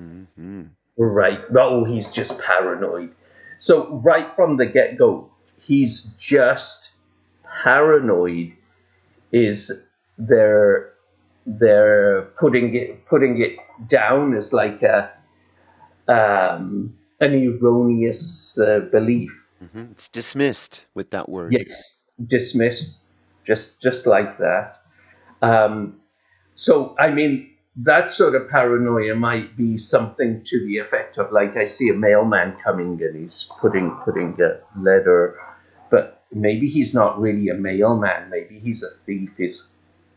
Mhm. 0.00 0.70
Right. 0.98 1.40
Oh, 1.56 1.84
he's 1.84 2.10
just 2.10 2.36
paranoid. 2.40 3.12
So 3.60 4.00
right 4.04 4.34
from 4.34 4.56
the 4.56 4.66
get 4.66 4.98
go, 4.98 5.30
he's 5.60 6.08
just 6.18 6.90
paranoid. 7.62 8.52
Is 9.30 9.70
they're 10.18 10.92
they're 11.46 12.22
putting 12.40 12.74
it 12.74 13.06
putting 13.06 13.40
it 13.40 13.56
down 13.88 14.36
as 14.36 14.52
like 14.52 14.82
a 14.82 15.12
um, 16.08 16.96
an 17.20 17.32
erroneous 17.34 18.58
uh, 18.58 18.80
belief. 18.90 19.30
Mhm. 19.62 19.92
it's 19.92 20.08
dismissed 20.08 20.84
with 20.94 21.10
that 21.10 21.28
word 21.28 21.52
Yes, 21.52 21.82
dismissed, 22.26 22.90
just 23.46 23.80
just 23.82 24.06
like 24.06 24.38
that. 24.38 24.82
Um, 25.42 26.00
so 26.54 26.94
I 26.98 27.10
mean, 27.10 27.50
that 27.76 28.12
sort 28.12 28.34
of 28.34 28.48
paranoia 28.48 29.14
might 29.14 29.56
be 29.56 29.78
something 29.78 30.42
to 30.44 30.66
the 30.66 30.78
effect 30.78 31.18
of 31.18 31.32
like 31.32 31.56
I 31.56 31.66
see 31.66 31.88
a 31.88 31.94
mailman 31.94 32.56
coming 32.62 33.00
and 33.02 33.24
he's 33.24 33.46
putting 33.60 33.90
putting 34.04 34.36
a 34.40 34.60
letter, 34.80 35.38
but 35.90 36.24
maybe 36.32 36.68
he's 36.68 36.94
not 36.94 37.20
really 37.20 37.48
a 37.48 37.54
mailman. 37.54 38.30
Maybe 38.30 38.58
he's 38.58 38.82
a 38.82 38.90
thief. 39.04 39.30
He's 39.36 39.68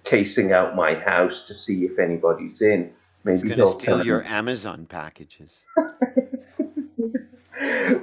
casing 0.05 0.53
out 0.53 0.75
my 0.75 0.95
house 0.95 1.43
to 1.48 1.53
see 1.53 1.86
if 1.86 2.00
anybody's 2.00 2.62
in. 2.62 2.91
Maybe 3.24 3.53
he'll 3.53 3.74
to 3.74 3.81
steal 3.81 4.05
your 4.05 4.24
Amazon 4.24 4.86
packages. 4.86 5.62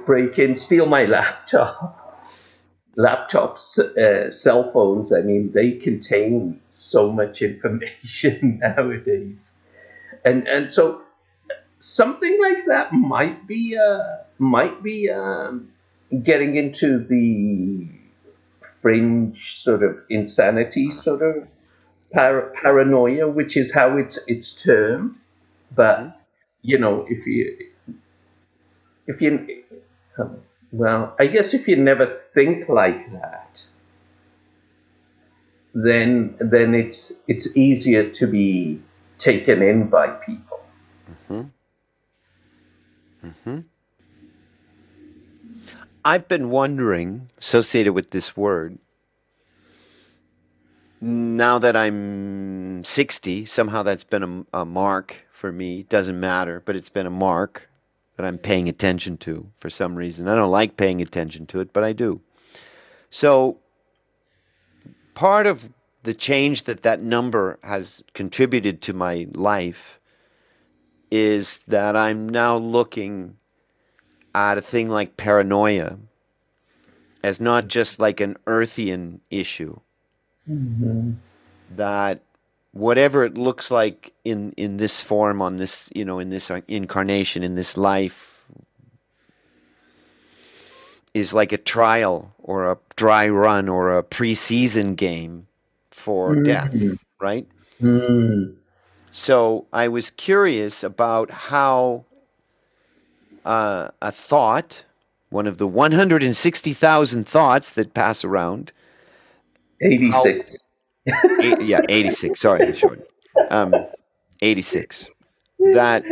break 0.05 0.37
in, 0.39 0.55
steal 0.55 0.85
my 0.85 1.05
laptop. 1.05 1.96
Laptops, 2.97 3.77
uh, 3.79 4.31
cell 4.31 4.71
phones, 4.71 5.13
I 5.13 5.21
mean, 5.21 5.51
they 5.53 5.73
contain 5.73 6.59
so 6.71 7.11
much 7.11 7.41
information 7.41 8.59
nowadays. 8.61 9.53
And, 10.25 10.47
and 10.47 10.71
so 10.71 11.01
something 11.79 12.37
like 12.41 12.65
that 12.67 12.93
might 12.93 13.47
be, 13.47 13.77
uh, 13.77 14.23
might 14.39 14.83
be 14.83 15.09
um, 15.09 15.69
getting 16.23 16.55
into 16.55 16.99
the 16.99 17.87
fringe 18.81 19.57
sort 19.61 19.83
of 19.83 19.97
insanity 20.09 20.91
sort 20.91 21.21
of 21.21 21.47
par- 22.13 22.53
paranoia, 22.61 23.27
which 23.27 23.57
is 23.57 23.71
how 23.73 23.97
it's, 23.97 24.19
it's 24.27 24.53
termed. 24.53 25.15
But, 25.75 26.19
you 26.63 26.77
know, 26.77 27.05
if 27.09 27.25
you, 27.27 27.57
if 29.07 29.21
you 29.21 29.63
um, 30.19 30.41
well 30.71 31.15
i 31.19 31.27
guess 31.27 31.53
if 31.53 31.67
you 31.67 31.75
never 31.75 32.21
think 32.33 32.67
like 32.69 33.11
that 33.11 33.61
then 35.73 36.35
then 36.39 36.73
it's 36.73 37.13
it's 37.27 37.55
easier 37.55 38.09
to 38.09 38.25
be 38.25 38.81
taken 39.17 39.61
in 39.61 39.87
by 39.89 40.07
people. 40.07 40.59
Mm-hmm. 41.11 41.41
Mm-hmm. 43.27 43.59
I've 46.05 46.27
been 46.27 46.49
wondering, 46.49 47.29
associated 47.37 47.93
with 47.93 48.11
this 48.11 48.37
word, 48.37 48.77
now 51.01 51.59
that 51.59 51.75
I'm 51.75 52.83
60, 52.83 53.45
somehow 53.45 53.83
that's 53.83 54.05
been 54.05 54.45
a, 54.53 54.61
a 54.61 54.65
mark 54.65 55.27
for 55.29 55.51
me. 55.51 55.83
Doesn't 55.83 56.19
matter, 56.19 56.61
but 56.65 56.75
it's 56.75 56.89
been 56.89 57.05
a 57.05 57.11
mark 57.11 57.69
that 58.17 58.25
I'm 58.25 58.37
paying 58.37 58.67
attention 58.67 59.17
to 59.17 59.49
for 59.57 59.69
some 59.69 59.95
reason. 59.95 60.27
I 60.27 60.35
don't 60.35 60.51
like 60.51 60.75
paying 60.75 61.01
attention 61.01 61.45
to 61.47 61.59
it, 61.59 61.71
but 61.71 61.83
I 61.83 61.93
do. 61.93 62.19
So, 63.09 63.59
part 65.13 65.47
of 65.47 65.69
the 66.03 66.13
change 66.13 66.63
that 66.63 66.83
that 66.83 67.01
number 67.01 67.59
has 67.63 68.03
contributed 68.13 68.81
to 68.83 68.93
my 68.93 69.27
life 69.33 69.99
is 71.11 71.61
that 71.67 71.95
I'm 71.95 72.27
now 72.27 72.57
looking 72.57 73.37
at 74.35 74.57
a 74.57 74.61
thing 74.61 74.89
like 74.89 75.17
paranoia 75.17 75.97
as 77.23 77.39
not 77.39 77.67
just 77.67 77.99
like 77.99 78.19
an 78.19 78.35
earthian 78.45 79.19
issue 79.29 79.79
mm-hmm. 80.49 81.13
that 81.75 82.21
whatever 82.77 83.23
it 83.23 83.37
looks 83.37 83.71
like 83.71 84.13
in 84.23 84.53
in 84.57 84.77
this 84.77 85.01
form 85.01 85.41
on 85.41 85.57
this 85.57 85.89
you 85.93 86.05
know 86.05 86.19
in 86.19 86.29
this 86.29 86.51
incarnation 86.67 87.43
in 87.43 87.55
this 87.55 87.75
life 87.77 88.45
is 91.13 91.33
like 91.33 91.51
a 91.51 91.57
trial 91.57 92.33
or 92.39 92.71
a 92.71 92.77
dry 92.95 93.27
run 93.27 93.67
or 93.67 93.97
a 93.97 94.03
preseason 94.03 94.95
game 94.95 95.47
for 95.91 96.35
death 96.35 96.73
right? 97.19 97.47
Mm. 97.81 98.55
so 99.11 99.65
I 99.73 99.87
was 99.87 100.11
curious 100.11 100.83
about 100.83 101.31
how 101.31 102.05
uh, 103.47 103.89
a 104.01 104.11
thought, 104.11 104.83
one 105.29 105.47
of 105.47 105.57
the 105.57 105.67
160,000 105.67 107.27
thoughts 107.27 107.71
that 107.71 107.93
pass 107.93 108.23
around, 108.25 108.73
86 109.81 110.57
eight, 111.41 111.61
yeah, 111.61 111.81
86, 111.87 112.39
sorry, 112.39 112.73
short, 112.73 113.07
um, 113.49 113.73
86, 114.41 115.09
that 115.73 116.03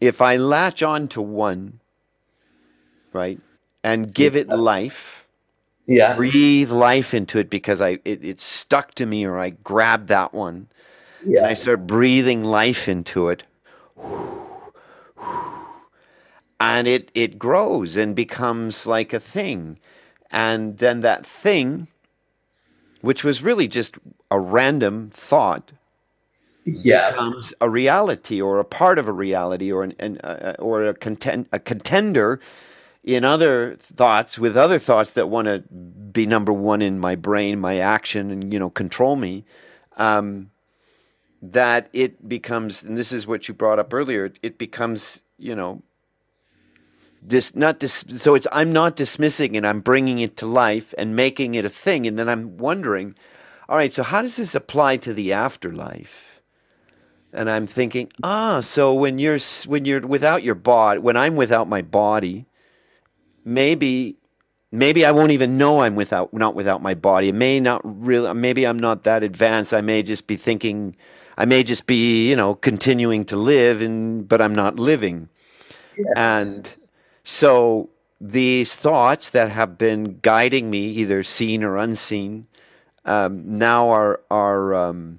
if 0.00 0.20
I 0.20 0.36
latch 0.36 0.82
on 0.82 1.08
to 1.08 1.22
one, 1.22 1.80
right, 3.12 3.40
and 3.82 4.12
give 4.12 4.36
it 4.36 4.48
life, 4.48 5.26
yeah 5.88 6.16
breathe 6.16 6.72
life 6.72 7.14
into 7.14 7.38
it 7.38 7.48
because 7.48 7.80
I 7.80 8.00
it, 8.04 8.24
it 8.24 8.40
stuck 8.40 8.94
to 8.96 9.06
me 9.06 9.24
or 9.24 9.38
I 9.38 9.50
grabbed 9.50 10.08
that 10.08 10.34
one 10.34 10.66
yeah. 11.26 11.40
and 11.40 11.46
I 11.48 11.54
start 11.54 11.86
breathing 11.86 12.44
life 12.44 12.88
into 12.88 13.28
it. 13.28 13.44
And 16.58 16.88
it, 16.88 17.10
it 17.14 17.38
grows 17.38 17.96
and 17.96 18.16
becomes 18.16 18.86
like 18.86 19.12
a 19.12 19.20
thing. 19.20 19.78
And 20.30 20.78
then 20.78 21.00
that 21.00 21.26
thing 21.26 21.88
which 23.02 23.24
was 23.24 23.42
really 23.42 23.68
just 23.68 23.96
a 24.30 24.40
random 24.40 25.10
thought, 25.12 25.72
yeah, 26.64 27.10
becomes 27.10 27.54
a 27.60 27.70
reality 27.70 28.40
or 28.40 28.58
a 28.60 28.64
part 28.64 28.98
of 28.98 29.08
a 29.08 29.12
reality 29.12 29.72
or 29.72 29.84
an, 29.84 29.94
an 29.98 30.18
uh, 30.18 30.56
or 30.58 30.84
a 30.86 30.94
contend 30.94 31.48
a 31.52 31.58
contender 31.60 32.40
in 33.04 33.24
other 33.24 33.76
thoughts 33.78 34.38
with 34.38 34.56
other 34.56 34.78
thoughts 34.78 35.12
that 35.12 35.28
want 35.28 35.46
to 35.46 35.60
be 36.12 36.26
number 36.26 36.52
one 36.52 36.82
in 36.82 36.98
my 36.98 37.14
brain, 37.16 37.60
my 37.60 37.78
action, 37.78 38.30
and 38.30 38.52
you 38.52 38.58
know 38.58 38.70
control 38.70 39.16
me. 39.16 39.44
Um, 39.96 40.50
that 41.42 41.88
it 41.92 42.28
becomes, 42.28 42.82
and 42.82 42.98
this 42.98 43.12
is 43.12 43.26
what 43.26 43.48
you 43.48 43.54
brought 43.54 43.78
up 43.78 43.94
earlier. 43.94 44.32
It 44.42 44.58
becomes, 44.58 45.22
you 45.38 45.54
know, 45.54 45.82
dis, 47.26 47.54
not 47.54 47.78
dis, 47.80 48.04
so 48.08 48.34
it's 48.34 48.46
I'm 48.52 48.72
not 48.72 48.96
dismissing 48.96 49.56
and 49.56 49.66
I'm 49.66 49.80
bringing 49.80 50.18
it 50.18 50.36
to 50.38 50.46
life 50.46 50.94
and 50.98 51.16
making 51.16 51.54
it 51.54 51.64
a 51.64 51.70
thing, 51.70 52.06
and 52.06 52.18
then 52.18 52.28
I'm 52.28 52.56
wondering, 52.58 53.14
all 53.68 53.76
right, 53.76 53.92
so 53.92 54.02
how 54.02 54.22
does 54.22 54.36
this 54.36 54.54
apply 54.54 54.98
to 54.98 55.12
the 55.12 55.32
afterlife? 55.32 56.40
And 57.32 57.50
I'm 57.50 57.66
thinking, 57.66 58.10
ah, 58.22 58.60
so 58.60 58.94
when 58.94 59.18
you're 59.18 59.38
when 59.66 59.84
you're 59.84 60.06
without 60.06 60.42
your 60.42 60.54
body, 60.54 61.00
when 61.00 61.16
I'm 61.16 61.36
without 61.36 61.68
my 61.68 61.82
body, 61.82 62.46
maybe 63.44 64.16
maybe 64.72 65.04
I 65.04 65.10
won't 65.10 65.32
even 65.32 65.58
know 65.58 65.80
I'm 65.82 65.96
without 65.96 66.32
not 66.32 66.54
without 66.54 66.82
my 66.82 66.94
body. 66.94 67.28
It 67.28 67.34
may 67.34 67.60
not 67.60 67.82
really 67.84 68.32
maybe 68.34 68.66
I'm 68.66 68.78
not 68.78 69.02
that 69.02 69.22
advanced. 69.22 69.74
I 69.74 69.80
may 69.80 70.02
just 70.02 70.26
be 70.26 70.36
thinking 70.36 70.96
I 71.36 71.44
may 71.44 71.62
just 71.62 71.86
be, 71.86 72.28
you 72.28 72.36
know, 72.36 72.54
continuing 72.54 73.24
to 73.26 73.36
live 73.36 73.82
and 73.82 74.26
but 74.26 74.40
I'm 74.40 74.54
not 74.54 74.78
living. 74.78 75.28
Yes. 75.98 76.06
And 76.16 76.68
so 77.28 77.90
these 78.20 78.76
thoughts 78.76 79.30
that 79.30 79.50
have 79.50 79.76
been 79.76 80.20
guiding 80.22 80.70
me, 80.70 80.86
either 80.90 81.24
seen 81.24 81.64
or 81.64 81.76
unseen, 81.76 82.46
um, 83.04 83.58
now 83.58 83.88
are 83.88 84.20
are 84.30 84.72
um, 84.76 85.18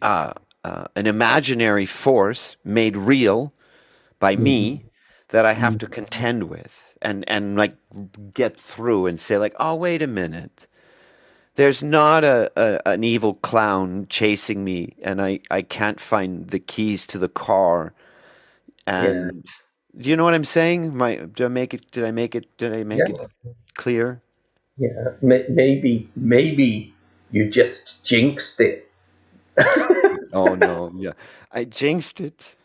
uh, 0.00 0.32
uh, 0.64 0.84
an 0.96 1.06
imaginary 1.06 1.84
force 1.84 2.56
made 2.64 2.96
real 2.96 3.52
by 4.18 4.34
me 4.34 4.82
that 5.28 5.44
I 5.44 5.52
have 5.52 5.76
to 5.76 5.86
contend 5.86 6.44
with 6.44 6.94
and 7.02 7.22
and 7.28 7.58
like 7.58 7.76
get 8.32 8.56
through 8.56 9.08
and 9.08 9.20
say 9.20 9.36
like, 9.36 9.54
oh 9.60 9.74
wait 9.74 10.00
a 10.00 10.06
minute, 10.06 10.66
there's 11.56 11.82
not 11.82 12.24
a, 12.24 12.50
a 12.56 12.80
an 12.88 13.04
evil 13.04 13.34
clown 13.34 14.06
chasing 14.08 14.64
me 14.64 14.96
and 15.02 15.20
I 15.20 15.40
I 15.50 15.60
can't 15.60 16.00
find 16.00 16.48
the 16.48 16.60
keys 16.60 17.06
to 17.08 17.18
the 17.18 17.28
car, 17.28 17.92
and 18.86 19.44
do 19.96 20.10
you 20.10 20.16
know 20.16 20.24
what 20.24 20.34
I'm 20.34 20.44
saying? 20.44 20.96
My 20.96 21.16
did 21.16 21.42
I 21.42 21.48
make 21.48 21.74
it? 21.74 21.90
Did 21.92 22.04
I 22.04 22.10
make 22.12 22.34
it? 22.34 22.56
Did 22.58 22.72
I 22.74 22.84
make 22.84 23.08
yeah, 23.08 23.10
it 23.10 23.20
clear? 23.76 24.22
yeah. 24.78 24.88
May- 25.22 25.46
Maybe, 25.50 26.10
maybe 26.16 26.94
you 27.32 27.50
just 27.50 28.04
jinxed 28.04 28.60
it. 28.60 28.90
Oh 30.32 30.54
no, 30.56 30.92
yeah, 30.96 31.12
I 31.52 31.64
jinxed 31.64 32.20
it. 32.20 32.56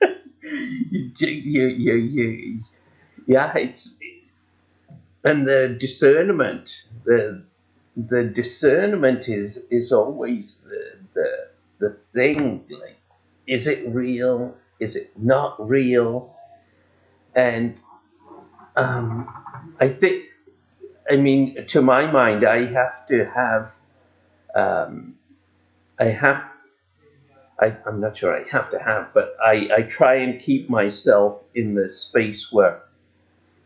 you, 0.42 1.12
you, 1.28 1.66
you, 1.68 1.94
you, 1.94 2.64
yeah. 3.26 3.52
It's 3.56 3.94
and 5.24 5.46
the 5.46 5.76
discernment, 5.80 6.70
the 7.04 7.44
the 7.96 8.24
discernment 8.24 9.28
is 9.28 9.58
is 9.70 9.92
always 9.92 10.62
the 10.68 10.84
the 11.14 11.48
the 11.80 11.96
thing. 12.14 12.64
Like, 12.70 12.98
is 13.46 13.66
it 13.66 13.88
real? 13.88 14.56
Is 14.80 14.96
it 14.96 15.12
not 15.18 15.56
real? 15.68 16.34
And 17.34 17.78
um, 18.76 19.28
I 19.80 19.88
think, 19.88 20.24
I 21.10 21.16
mean, 21.16 21.66
to 21.68 21.82
my 21.82 22.10
mind, 22.10 22.46
I 22.46 22.66
have 22.72 23.06
to 23.08 23.24
have, 23.34 23.72
um, 24.54 25.14
I 25.98 26.06
have, 26.06 26.42
I, 27.60 27.76
I'm 27.86 28.00
not 28.00 28.18
sure 28.18 28.34
I 28.34 28.48
have 28.50 28.70
to 28.70 28.78
have, 28.78 29.12
but 29.14 29.36
I, 29.44 29.68
I 29.78 29.82
try 29.82 30.16
and 30.16 30.40
keep 30.40 30.70
myself 30.70 31.42
in 31.54 31.74
the 31.74 31.88
space 31.88 32.52
where 32.52 32.82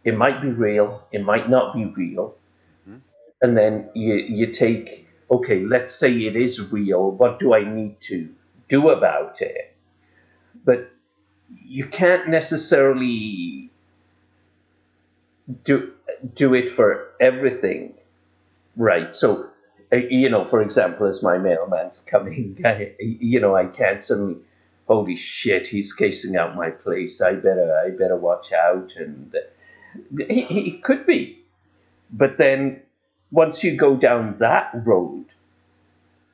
it 0.05 0.17
might 0.17 0.43
be 0.43 0.49
real, 0.51 1.05
it 1.13 1.23
might 1.25 1.51
not 1.51 1.75
be 1.75 1.87
real, 1.87 2.37
Mhm. 2.89 3.01
and 3.43 3.57
then 3.57 3.91
you 3.95 4.15
you 4.15 4.53
take, 4.53 5.09
okay, 5.31 5.65
let's 5.65 5.95
say 5.95 6.13
it 6.13 6.37
is 6.37 6.73
real. 6.73 7.13
What 7.13 7.39
do 7.41 7.55
I 7.55 7.65
need 7.65 8.01
to 8.03 8.29
do 8.69 8.91
about 8.91 9.43
it? 9.43 9.77
But 10.65 10.92
you 11.65 11.87
can't 11.87 12.29
necessarily 12.29 13.71
do 15.65 15.93
do 16.35 16.55
it 16.55 16.75
for 16.77 17.11
everything, 17.21 17.95
right? 18.77 19.15
So, 19.15 19.49
uh, 19.93 19.97
you 19.97 20.29
know, 20.29 20.45
for 20.45 20.63
example, 20.63 21.07
as 21.07 21.23
my 21.23 21.39
mailman's 21.39 22.01
coming, 22.07 22.61
I, 22.65 22.93
you 22.99 23.41
know, 23.41 23.57
I 23.57 23.67
can't 23.67 24.03
suddenly, 24.03 24.37
holy 24.87 25.17
shit, 25.17 25.67
he's 25.67 25.93
casing 25.93 26.37
out 26.37 26.55
my 26.55 26.71
place. 26.71 27.21
I 27.21 27.35
better, 27.35 27.75
I 27.85 27.91
better 27.91 28.17
watch 28.17 28.53
out. 28.53 28.91
And 28.97 29.35
he, 30.29 30.45
he 30.45 30.79
could 30.79 31.07
be, 31.07 31.39
but 32.13 32.39
then 32.39 32.83
once 33.31 33.65
you 33.65 33.77
go 33.77 33.97
down 33.97 34.37
that 34.39 34.71
road, 34.85 35.27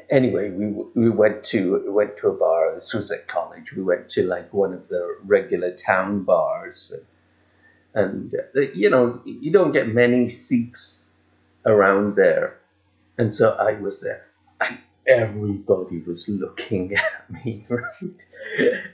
anyway, 0.09 0.49
we 0.49 0.67
we 0.95 1.09
went 1.09 1.43
to 1.45 1.81
we 1.85 1.91
went 1.91 2.17
to 2.17 2.27
a 2.29 2.33
bar. 2.33 2.57
At 2.77 3.27
college. 3.27 3.73
We 3.73 3.83
went 3.83 4.09
to 4.11 4.23
like 4.23 4.53
one 4.53 4.73
of 4.73 4.87
the 4.87 5.17
regular 5.25 5.71
town 5.71 6.23
bars, 6.23 6.93
and 7.93 8.33
uh, 8.55 8.61
you 8.73 8.89
know 8.89 9.21
you 9.25 9.51
don't 9.51 9.71
get 9.71 9.87
many 9.87 10.29
Sikhs 10.29 11.05
around 11.65 12.15
there, 12.15 12.59
and 13.17 13.33
so 13.33 13.51
I 13.51 13.73
was 13.73 13.99
there. 13.99 14.27
And 14.61 14.77
everybody 15.07 16.01
was 16.01 16.27
looking 16.27 16.95
at 16.97 17.29
me, 17.29 17.65
right? 17.69 18.13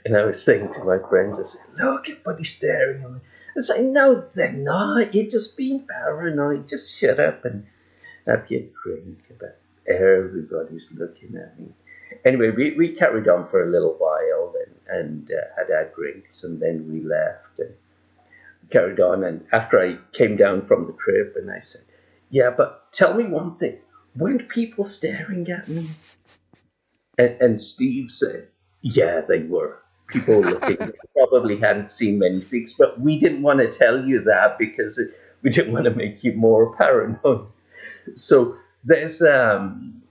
And 0.04 0.16
I 0.16 0.24
was 0.24 0.42
saying 0.42 0.72
to 0.74 0.84
my 0.84 0.98
friends, 0.98 1.38
I 1.38 1.44
said, 1.44 1.60
"Look, 1.78 2.08
everybody's 2.08 2.54
staring 2.56 3.02
at 3.04 3.10
me." 3.10 3.20
I 3.20 3.58
was 3.58 3.68
like, 3.68 3.82
"No, 3.82 4.24
they're 4.34 4.52
not. 4.52 5.14
You're 5.14 5.30
just 5.30 5.56
being 5.56 5.86
paranoid. 5.86 6.68
Just 6.68 6.98
shut 6.98 7.20
up 7.20 7.44
and 7.44 7.66
have 8.26 8.50
your 8.50 8.62
drink." 8.82 9.18
But 9.38 9.60
everybody's 9.88 10.88
looking 10.94 11.36
at 11.36 11.58
me. 11.58 11.68
Anyway, 12.24 12.50
we, 12.50 12.74
we 12.76 12.94
carried 12.96 13.28
on 13.28 13.48
for 13.48 13.66
a 13.66 13.70
little 13.70 13.94
while 13.98 14.54
and, 14.64 15.00
and 15.00 15.30
uh, 15.30 15.44
had 15.56 15.70
our 15.70 15.90
drinks, 15.94 16.44
and 16.44 16.60
then 16.60 16.88
we 16.90 17.02
left 17.02 17.58
and 17.58 17.74
carried 18.70 19.00
on. 19.00 19.24
And 19.24 19.44
after 19.52 19.80
I 19.80 19.98
came 20.16 20.36
down 20.36 20.64
from 20.64 20.86
the 20.86 20.92
trip, 20.94 21.34
and 21.36 21.50
I 21.50 21.60
said, 21.60 21.82
"Yeah, 22.30 22.50
but 22.56 22.92
tell 22.92 23.14
me 23.14 23.24
one 23.24 23.56
thing: 23.56 23.78
weren't 24.16 24.48
people 24.48 24.84
staring 24.84 25.50
at 25.50 25.68
me?" 25.68 25.90
And, 27.18 27.40
and 27.40 27.62
Steve 27.62 28.10
said, 28.10 28.48
"Yeah, 28.82 29.20
they 29.20 29.40
were. 29.40 29.80
People 30.08 30.40
looking. 30.40 30.76
Probably 31.14 31.58
hadn't 31.58 31.90
seen 31.90 32.18
many 32.18 32.42
Sikhs, 32.42 32.74
but 32.78 33.00
we 33.00 33.18
didn't 33.18 33.42
want 33.42 33.58
to 33.60 33.72
tell 33.72 34.04
you 34.04 34.22
that 34.24 34.58
because 34.58 35.00
we 35.42 35.50
didn't 35.50 35.72
want 35.72 35.86
to 35.86 35.90
make 35.90 36.22
you 36.22 36.32
more 36.32 36.74
paranoid." 36.76 37.46
So 38.16 38.56
there's 38.84 39.22
um 39.22 40.02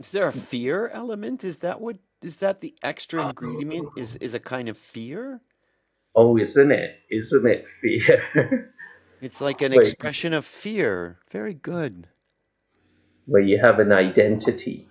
Is 0.00 0.10
there 0.12 0.28
a 0.28 0.32
fear 0.32 0.88
element? 0.88 1.44
Is 1.44 1.58
that 1.58 1.80
what 1.80 1.98
is 2.22 2.38
that 2.38 2.60
the 2.62 2.74
extra 2.82 3.22
ingredient? 3.22 3.90
Is 3.96 4.16
is 4.16 4.34
a 4.34 4.40
kind 4.40 4.68
of 4.68 4.78
fear? 4.78 5.40
oh 6.16 6.38
isn't 6.38 6.72
it 6.72 7.00
isn't 7.10 7.46
it 7.46 7.66
fear 7.82 8.22
It's 9.20 9.40
like 9.40 9.62
an 9.62 9.72
Wait. 9.72 9.88
expression 9.88 10.32
of 10.34 10.46
fear. 10.46 11.18
Very 11.30 11.54
good. 11.54 12.08
where 13.26 13.42
you 13.42 13.58
have 13.60 13.78
an 13.80 13.92
identity, 13.92 14.88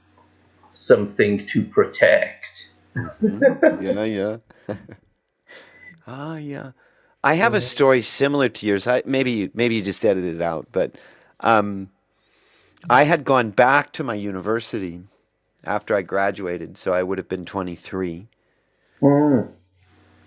something 0.74 1.48
to 1.48 1.64
protect. 1.66 2.46
yeah, 3.80 4.04
yeah. 4.04 4.38
ah, 6.08 6.38
yeah. 6.38 6.72
I 7.24 7.36
have 7.36 7.54
a 7.54 7.62
story 7.62 8.02
similar 8.02 8.50
to 8.50 8.66
yours. 8.68 8.88
I, 8.88 9.04
maybe 9.06 9.32
you, 9.32 9.52
maybe 9.54 9.76
you 9.76 9.82
just 9.82 10.06
edited 10.06 10.36
it 10.36 10.42
out, 10.42 10.68
but 10.72 10.98
um, 11.42 11.90
I 12.90 13.04
had 13.04 13.24
gone 13.26 13.52
back 13.52 13.92
to 13.94 14.04
my 14.04 14.14
university 14.16 15.02
after 15.64 15.96
I 15.96 16.02
graduated, 16.02 16.78
so 16.78 16.94
I 16.94 17.04
would 17.04 17.18
have 17.18 17.30
been 17.30 17.46
23 17.46 18.28
Mm. 19.02 19.50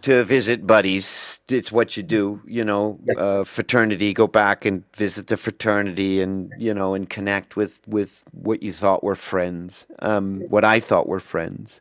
to 0.02 0.24
visit 0.24 0.66
buddies. 0.66 1.40
It's 1.48 1.72
what 1.72 1.96
you 1.96 2.02
do, 2.02 2.40
you 2.46 2.64
know, 2.64 2.98
uh, 3.16 3.44
fraternity. 3.44 4.14
Go 4.14 4.26
back 4.26 4.64
and 4.64 4.84
visit 4.94 5.26
the 5.26 5.36
fraternity, 5.36 6.20
and 6.20 6.52
you 6.58 6.72
know, 6.72 6.94
and 6.94 7.08
connect 7.10 7.56
with 7.56 7.80
with 7.88 8.22
what 8.32 8.62
you 8.62 8.72
thought 8.72 9.02
were 9.02 9.16
friends, 9.16 9.86
um, 10.00 10.40
what 10.48 10.64
I 10.64 10.80
thought 10.80 11.08
were 11.08 11.20
friends, 11.20 11.80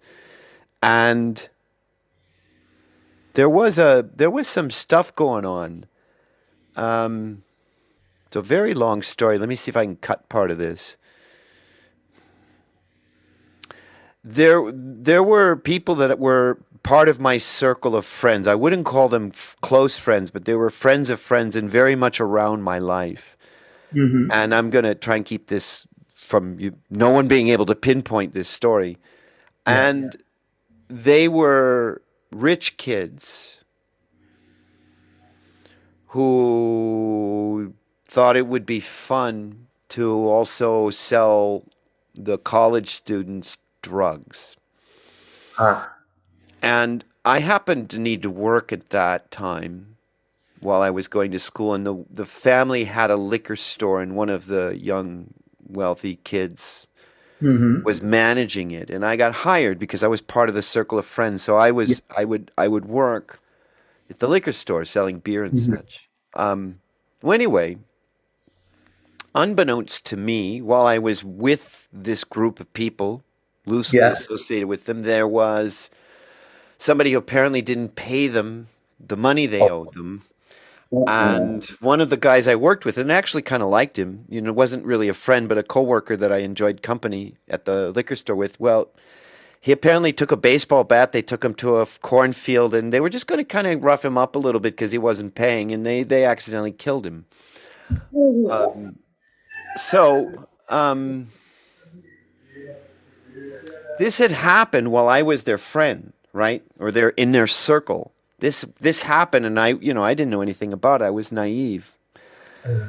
and 0.82 1.47
there 3.34 3.49
was 3.49 3.77
a 3.77 4.10
there 4.15 4.32
was 4.32 4.47
some 4.47 4.71
stuff 4.71 5.15
going 5.15 5.45
on. 5.45 5.86
Um, 6.75 7.43
it's 8.29 8.35
a 8.35 8.43
very 8.43 8.75
long 8.75 9.01
story. 9.01 9.39
Let 9.39 9.49
me 9.49 9.55
see 9.55 9.71
if 9.71 9.75
I 9.77 9.85
can 9.85 9.95
cut 9.95 10.29
part 10.29 10.51
of 10.51 10.59
this. 10.59 10.97
There, 14.23 14.71
there 14.71 15.23
were 15.23 15.55
people 15.55 15.95
that 15.95 16.19
were 16.19 16.59
part 16.83 17.09
of 17.09 17.19
my 17.19 17.39
circle 17.39 17.95
of 17.95 18.05
friends. 18.05 18.45
I 18.47 18.53
wouldn't 18.53 18.85
call 18.85 19.09
them 19.09 19.31
f- 19.33 19.57
close 19.61 19.97
friends, 19.97 20.29
but 20.29 20.45
they 20.45 20.53
were 20.53 20.69
friends 20.69 21.09
of 21.09 21.19
friends 21.19 21.55
and 21.55 21.67
very 21.67 21.95
much 21.95 22.19
around 22.21 22.61
my 22.61 22.77
life. 22.77 23.35
hmm 23.91 24.29
And 24.29 24.53
I'm 24.53 24.69
going 24.69 24.85
to 24.85 24.93
try 24.93 25.15
and 25.15 25.25
keep 25.25 25.47
this 25.47 25.87
from 26.13 26.59
you, 26.59 26.75
no 26.91 27.09
one 27.09 27.27
being 27.27 27.47
able 27.49 27.65
to 27.65 27.75
pinpoint 27.75 28.35
this 28.35 28.47
story. 28.47 28.99
And 29.65 30.21
they 30.87 31.27
were 31.27 32.03
rich 32.31 32.77
kids 32.77 33.63
who 36.09 37.73
thought 38.09 38.37
it 38.37 38.47
would 38.47 38.65
be 38.67 38.81
fun 38.81 39.67
to 39.89 40.11
also 40.13 40.91
sell 40.91 41.65
the 42.15 42.37
college 42.39 42.89
students 42.89 43.57
drugs. 43.83 44.57
Ah, 45.57 45.99
And 46.61 47.05
I 47.25 47.39
happened 47.39 47.89
to 47.91 47.99
need 47.99 48.21
to 48.23 48.29
work 48.29 48.71
at 48.71 48.89
that 48.89 49.31
time 49.31 49.97
while 50.61 50.81
I 50.81 50.89
was 50.91 51.07
going 51.07 51.31
to 51.31 51.39
school, 51.39 51.73
and 51.73 51.85
the 51.87 52.05
the 52.11 52.25
family 52.27 52.85
had 52.85 53.11
a 53.11 53.17
liquor 53.17 53.55
store, 53.57 54.01
and 54.01 54.15
one 54.15 54.29
of 54.29 54.47
the 54.47 54.77
young 54.77 55.33
wealthy 55.67 56.17
kids 56.23 56.87
hmm 57.41 57.83
was 57.83 58.01
managing 58.01 58.71
it, 58.71 58.89
and 58.89 59.05
I 59.05 59.15
got 59.17 59.33
hired 59.47 59.79
because 59.79 60.03
I 60.03 60.07
was 60.07 60.21
part 60.21 60.49
of 60.49 60.55
the 60.55 60.61
circle 60.63 60.99
of 60.99 61.05
friends. 61.05 61.43
So 61.43 61.57
I 61.57 61.71
was 61.71 62.01
I 62.15 62.25
would 62.25 62.51
I 62.57 62.67
would 62.67 62.85
work 62.85 63.41
at 64.09 64.19
the 64.19 64.29
liquor 64.29 64.53
store 64.53 64.85
selling 64.85 65.19
beer 65.19 65.43
and 65.45 65.57
Mhm. 65.57 65.59
such. 65.59 66.09
Um, 66.35 66.79
well, 67.23 67.33
anyway, 67.33 67.77
unbeknownst 69.35 70.05
to 70.07 70.17
me, 70.17 70.61
while 70.61 70.85
I 70.85 70.97
was 70.97 71.23
with 71.23 71.87
this 71.91 72.23
group 72.23 72.59
of 72.59 72.71
people, 72.73 73.23
loosely 73.65 73.99
Yeah. 73.99 74.11
associated 74.11 74.67
with 74.67 74.85
them, 74.85 75.03
there 75.03 75.27
was 75.27 75.89
somebody 76.77 77.11
who 77.11 77.17
apparently 77.17 77.61
didn't 77.61 77.95
pay 77.95 78.27
them 78.27 78.67
the 78.99 79.17
money 79.17 79.45
they 79.45 79.63
Oh. 79.63 79.81
owed 79.81 79.93
them. 79.93 80.23
And 80.91 81.65
one 81.81 82.01
of 82.01 82.09
the 82.09 82.17
guys 82.17 82.47
I 82.47 82.55
worked 82.55 82.85
with, 82.85 82.97
and 82.97 83.11
I 83.11 83.15
actually 83.15 83.41
kind 83.43 83.63
of 83.63 83.69
liked 83.69 83.97
him, 83.97 84.25
you 84.29 84.41
know, 84.41 84.53
wasn't 84.53 84.85
really 84.85 85.07
a 85.07 85.13
friend, 85.13 85.47
but 85.47 85.57
a 85.57 85.63
coworker 85.63 86.17
that 86.17 86.31
I 86.31 86.37
enjoyed 86.37 86.81
company 86.81 87.35
at 87.47 87.65
the 87.65 87.91
liquor 87.91 88.15
store 88.15 88.35
with. 88.35 88.59
Well, 88.59 88.89
he 89.61 89.71
apparently 89.71 90.13
took 90.13 90.31
a 90.31 90.37
baseball 90.37 90.83
bat. 90.83 91.11
They 91.11 91.21
took 91.21 91.43
him 91.43 91.53
to 91.55 91.77
a 91.77 91.85
cornfield, 92.01 92.73
and 92.73 92.93
they 92.93 92.99
were 92.99 93.09
just 93.09 93.27
going 93.27 93.39
to 93.39 93.43
kind 93.43 93.67
of 93.67 93.83
rough 93.83 94.05
him 94.05 94.17
up 94.17 94.35
a 94.35 94.39
little 94.39 94.61
bit 94.61 94.73
because 94.73 94.91
he 94.91 94.97
wasn't 94.97 95.35
paying, 95.35 95.71
and 95.71 95.85
they 95.85 96.03
they 96.03 96.25
accidentally 96.25 96.71
killed 96.71 97.05
him. 97.05 97.25
Um, 98.49 98.99
so 99.77 100.47
um, 100.69 101.27
this 103.97 104.17
had 104.17 104.32
happened 104.32 104.91
while 104.91 105.10
I 105.10 105.21
was 105.21 105.43
their 105.43 105.58
friend, 105.58 106.13
right, 106.34 106.63
or 106.79 106.91
they're 106.91 107.10
in 107.10 107.32
their 107.32 107.47
circle. 107.47 108.12
This 108.39 108.65
this 108.79 109.01
happened, 109.01 109.45
and 109.45 109.60
I, 109.60 109.69
you 109.73 109.93
know, 109.93 110.03
I 110.03 110.13
didn't 110.13 110.32
know 110.32 110.41
anything 110.41 110.71
about 110.73 111.01
it. 111.01 111.05
I 111.05 111.10
was 111.10 111.32
naive. 111.32 111.97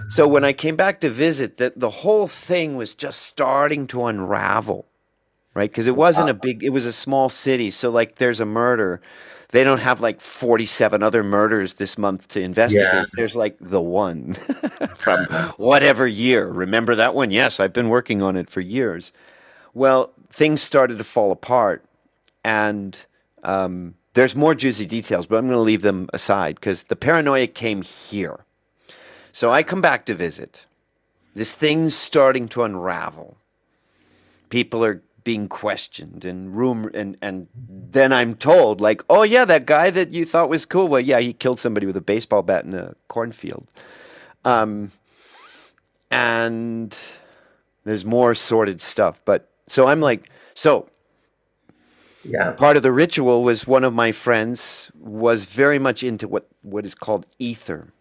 So 0.08 0.26
when 0.26 0.44
I 0.44 0.52
came 0.52 0.76
back 0.76 1.00
to 1.00 1.08
visit, 1.08 1.56
that 1.58 1.78
the 1.78 1.90
whole 1.90 2.26
thing 2.26 2.76
was 2.76 2.94
just 2.94 3.22
starting 3.22 3.86
to 3.88 4.04
unravel, 4.06 4.84
right? 5.54 5.70
Because 5.70 5.86
it 5.86 5.96
wasn't 5.96 6.28
a 6.28 6.34
big, 6.34 6.62
it 6.64 6.70
was 6.70 6.86
a 6.86 6.92
small 6.92 7.28
city. 7.28 7.70
So 7.70 7.88
like, 7.88 8.16
there's 8.16 8.40
a 8.40 8.44
murder, 8.44 9.00
they 9.52 9.64
don't 9.64 9.78
have 9.78 10.00
like 10.00 10.20
47 10.20 11.02
other 11.02 11.22
murders 11.22 11.74
this 11.74 11.98
month 11.98 12.28
to 12.28 12.40
investigate. 12.40 12.86
Yeah. 12.92 13.04
There's 13.14 13.34
like 13.36 13.56
the 13.60 13.80
one 13.80 14.34
from 14.96 15.26
whatever 15.56 16.06
year. 16.06 16.46
Remember 16.46 16.94
that 16.94 17.14
one? 17.14 17.30
Yes, 17.30 17.58
I've 17.58 17.72
been 17.72 17.88
working 17.88 18.22
on 18.22 18.36
it 18.36 18.48
for 18.48 18.60
years. 18.60 19.12
Well, 19.74 20.12
things 20.30 20.62
started 20.62 20.98
to 20.98 21.04
fall 21.04 21.32
apart, 21.32 21.84
and 22.44 22.98
um, 23.42 23.94
there's 24.14 24.34
more 24.36 24.54
juicy 24.54 24.86
details, 24.86 25.26
but 25.26 25.36
I'm 25.36 25.46
going 25.46 25.54
to 25.54 25.60
leave 25.60 25.82
them 25.82 26.08
aside 26.12 26.56
because 26.56 26.84
the 26.84 26.96
paranoia 26.96 27.46
came 27.46 27.82
here. 27.82 28.44
So 29.32 29.52
I 29.52 29.62
come 29.62 29.80
back 29.80 30.06
to 30.06 30.14
visit. 30.14 30.66
This 31.34 31.54
thing's 31.54 31.94
starting 31.94 32.48
to 32.48 32.64
unravel. 32.64 33.36
People 34.48 34.84
are 34.84 35.00
being 35.24 35.48
questioned 35.48 36.24
and 36.24 36.56
room 36.56 36.90
and 36.94 37.16
and 37.20 37.48
then 37.90 38.12
I'm 38.12 38.34
told 38.34 38.80
like, 38.80 39.02
"Oh 39.10 39.22
yeah, 39.22 39.44
that 39.44 39.66
guy 39.66 39.90
that 39.90 40.12
you 40.12 40.24
thought 40.24 40.48
was 40.48 40.66
cool, 40.66 40.88
well 40.88 41.00
yeah, 41.00 41.20
he 41.20 41.32
killed 41.32 41.58
somebody 41.58 41.86
with 41.86 41.96
a 41.96 42.00
baseball 42.00 42.42
bat 42.42 42.64
in 42.64 42.74
a 42.74 42.94
cornfield." 43.08 43.66
Um 44.44 44.92
and 46.10 46.96
there's 47.84 48.04
more 48.04 48.34
sordid 48.34 48.80
stuff, 48.80 49.20
but 49.24 49.48
so 49.68 49.86
I'm 49.86 50.00
like, 50.00 50.28
so 50.54 50.88
yeah. 52.24 52.52
part 52.52 52.76
of 52.76 52.82
the 52.82 52.92
ritual 52.92 53.44
was 53.44 53.66
one 53.66 53.84
of 53.84 53.94
my 53.94 54.12
friends 54.12 54.90
was 54.98 55.44
very 55.44 55.78
much 55.78 56.02
into 56.02 56.28
what 56.28 56.48
what 56.62 56.84
is 56.84 56.94
called 56.94 57.26
ether. 57.38 57.92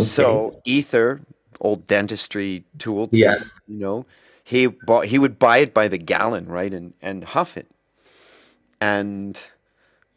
So 0.00 0.60
ether, 0.64 1.20
old 1.60 1.86
dentistry 1.86 2.64
tool, 2.78 3.08
yes. 3.12 3.52
You 3.68 3.78
know, 3.78 4.06
he 4.44 4.68
bought 4.68 5.06
he 5.06 5.18
would 5.18 5.38
buy 5.40 5.58
it 5.58 5.74
by 5.74 5.88
the 5.88 5.98
gallon, 5.98 6.46
right, 6.48 6.74
and 6.74 6.94
and 7.02 7.24
huff 7.24 7.56
it. 7.58 7.68
And 8.80 9.40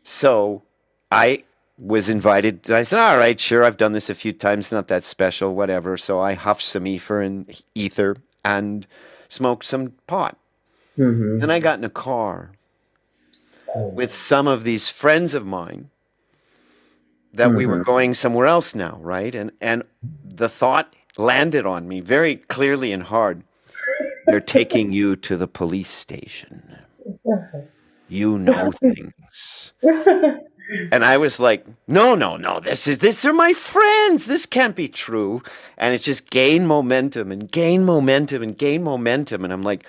so 0.03 0.63
I 1.11 1.43
was 1.79 2.09
invited. 2.09 2.69
I 2.71 2.83
said, 2.83 2.99
"All 2.99 3.17
right, 3.17 3.39
sure. 3.39 3.63
I've 3.65 3.77
done 3.77 3.93
this 3.93 4.09
a 4.09 4.15
few 4.15 4.33
times. 4.33 4.71
Not 4.71 4.89
that 4.89 5.05
special, 5.05 5.55
whatever." 5.55 5.97
So 5.97 6.19
I 6.21 6.33
huffed 6.35 6.63
some 6.63 6.87
ether 6.87 7.21
and 7.21 7.61
ether 7.75 8.17
and 8.45 8.87
smoked 9.29 9.65
some 9.65 9.93
pot. 10.07 10.37
hmm 10.95 11.39
Then 11.39 11.51
I 11.51 11.59
got 11.59 11.79
in 11.79 11.85
a 11.85 11.89
car 11.89 12.51
with 13.95 14.13
some 14.13 14.47
of 14.47 14.63
these 14.65 14.91
friends 14.91 15.35
of 15.35 15.45
mine 15.45 15.89
that 17.33 17.53
we 17.55 17.65
were 17.67 17.79
Mhm. 17.79 17.85
going 17.85 18.13
somewhere 18.15 18.47
else 18.47 18.75
now, 18.75 18.99
right? 19.01 19.35
And 19.35 19.51
and 19.61 19.83
the 20.23 20.49
thought 20.49 20.95
landed 21.17 21.65
on 21.65 21.87
me 21.87 22.01
very 22.01 22.37
clearly 22.37 22.91
and 22.93 23.03
hard. 23.03 23.43
They're 24.27 24.41
taking 24.41 24.93
you 24.93 25.15
to 25.17 25.37
the 25.37 25.47
police 25.47 25.91
station. 25.91 26.77
You 28.09 28.37
know 28.39 28.71
things. 28.71 29.73
And 30.91 31.05
I 31.05 31.17
was 31.17 31.39
like, 31.39 31.65
no, 31.87 32.15
no, 32.15 32.37
no, 32.37 32.59
this 32.59 32.87
is 32.87 32.99
this 32.99 33.25
are 33.25 33.33
my 33.33 33.53
friends. 33.53 34.25
This 34.25 34.45
can't 34.45 34.75
be 34.75 34.89
true. 34.89 35.41
And 35.77 35.95
it 35.95 36.01
just 36.01 36.29
gained 36.29 36.67
momentum 36.67 37.31
and 37.31 37.51
gained 37.51 37.85
momentum 37.85 38.43
and 38.43 38.57
gained 38.57 38.83
momentum. 38.83 39.45
And 39.45 39.53
I'm 39.53 39.63
like, 39.63 39.87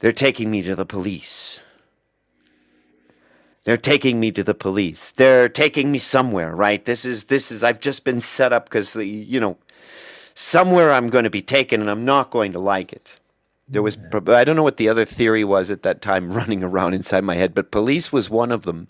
they're 0.00 0.12
taking 0.12 0.50
me 0.50 0.62
to 0.62 0.76
the 0.76 0.86
police. 0.86 1.60
They're 3.64 3.76
taking 3.76 4.20
me 4.20 4.32
to 4.32 4.44
the 4.44 4.54
police. 4.54 5.12
They're 5.12 5.48
taking 5.48 5.92
me 5.92 5.98
somewhere, 5.98 6.56
right? 6.56 6.84
This 6.84 7.04
is 7.04 7.24
this 7.24 7.52
is 7.52 7.64
I've 7.64 7.80
just 7.80 8.04
been 8.04 8.20
set 8.20 8.52
up 8.52 8.66
because 8.66 8.96
you 8.96 9.40
know 9.40 9.58
somewhere 10.38 10.92
I'm 10.92 11.08
going 11.08 11.24
to 11.24 11.30
be 11.30 11.42
taken 11.42 11.80
and 11.80 11.90
I'm 11.90 12.04
not 12.04 12.30
going 12.30 12.52
to 12.52 12.60
like 12.60 12.92
it. 12.92 13.20
There 13.68 13.82
was 13.82 13.98
I 14.28 14.44
don't 14.44 14.54
know 14.54 14.62
what 14.62 14.76
the 14.76 14.88
other 14.88 15.04
theory 15.04 15.42
was 15.44 15.70
at 15.70 15.82
that 15.82 16.00
time 16.00 16.32
running 16.40 16.62
around 16.62 16.94
inside 16.94 17.24
my 17.24 17.34
head, 17.34 17.54
but 17.54 17.72
police 17.72 18.12
was 18.12 18.30
one 18.30 18.52
of 18.52 18.62
them. 18.62 18.86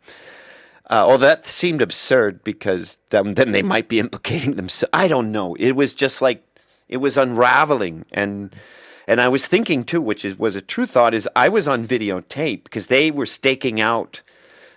Uh, 0.91 1.05
oh, 1.07 1.17
that 1.17 1.47
seemed 1.47 1.83
absurd 1.83 2.45
because 2.45 3.01
then, 3.11 3.33
then 3.33 3.53
they 3.53 3.63
might 3.63 3.89
be 3.89 3.99
implicating 3.99 4.57
themselves. 4.57 4.91
I 4.93 5.09
don't 5.09 5.33
know. 5.33 5.55
It 5.55 5.73
was 5.73 5.95
just 5.95 6.23
like 6.23 6.43
it 6.89 6.99
was 6.99 7.17
unraveling, 7.17 8.05
and 8.13 8.55
and 9.07 9.21
I 9.21 9.29
was 9.29 9.47
thinking 9.47 9.85
too, 9.85 10.01
which 10.01 10.25
is 10.25 10.39
was 10.39 10.57
a 10.57 10.63
true 10.63 10.87
thought, 10.87 11.13
is 11.13 11.29
I 11.37 11.49
was 11.51 11.69
on 11.69 11.87
videotape 11.87 12.65
because 12.65 12.87
they 12.87 13.11
were 13.11 13.27
staking 13.27 13.81
out 13.81 14.23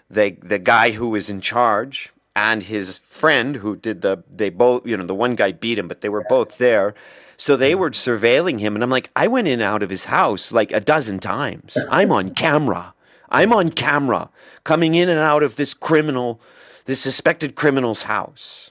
the 0.09 0.35
the 0.41 0.59
guy 0.59 0.91
who 0.91 1.09
was 1.09 1.29
in 1.29 1.39
charge 1.39 2.11
and 2.35 2.63
his 2.63 2.97
friend 2.99 3.55
who 3.55 3.75
did 3.75 4.01
the 4.01 4.23
they 4.33 4.49
both 4.49 4.85
you 4.85 4.95
know 4.97 5.05
the 5.05 5.15
one 5.15 5.35
guy 5.35 5.51
beat 5.51 5.77
him, 5.79 5.87
but 5.87 6.01
they 6.01 6.09
were 6.09 6.25
both 6.29 6.57
there. 6.57 6.93
So 7.37 7.57
they 7.57 7.73
were 7.73 7.89
surveilling 7.89 8.59
him, 8.59 8.75
and 8.75 8.83
I'm 8.83 8.91
like, 8.91 9.09
I 9.15 9.27
went 9.27 9.47
in 9.47 9.53
and 9.53 9.61
out 9.63 9.81
of 9.81 9.89
his 9.89 10.03
house 10.05 10.51
like 10.51 10.71
a 10.71 10.79
dozen 10.79 11.17
times. 11.19 11.75
I'm 11.89 12.11
on 12.11 12.35
camera. 12.35 12.93
I'm 13.29 13.51
on 13.53 13.71
camera 13.71 14.29
coming 14.63 14.93
in 14.93 15.09
and 15.09 15.17
out 15.19 15.41
of 15.41 15.55
this 15.55 15.73
criminal, 15.73 16.39
this 16.85 16.99
suspected 16.99 17.55
criminal's 17.55 18.03
house. 18.03 18.69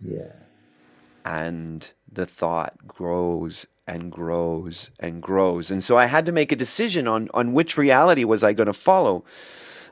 Yeah. 0.00 0.30
And 1.24 1.90
the 2.12 2.26
thought 2.26 2.74
grows 2.86 3.66
and 3.86 4.12
grows 4.12 4.90
and 5.00 5.22
grows. 5.22 5.70
And 5.70 5.82
so 5.82 5.96
I 5.96 6.06
had 6.06 6.26
to 6.26 6.32
make 6.32 6.52
a 6.52 6.56
decision 6.56 7.08
on, 7.08 7.28
on 7.34 7.52
which 7.52 7.76
reality 7.76 8.24
was 8.24 8.44
I 8.44 8.52
going 8.52 8.66
to 8.66 8.72
follow. 8.72 9.24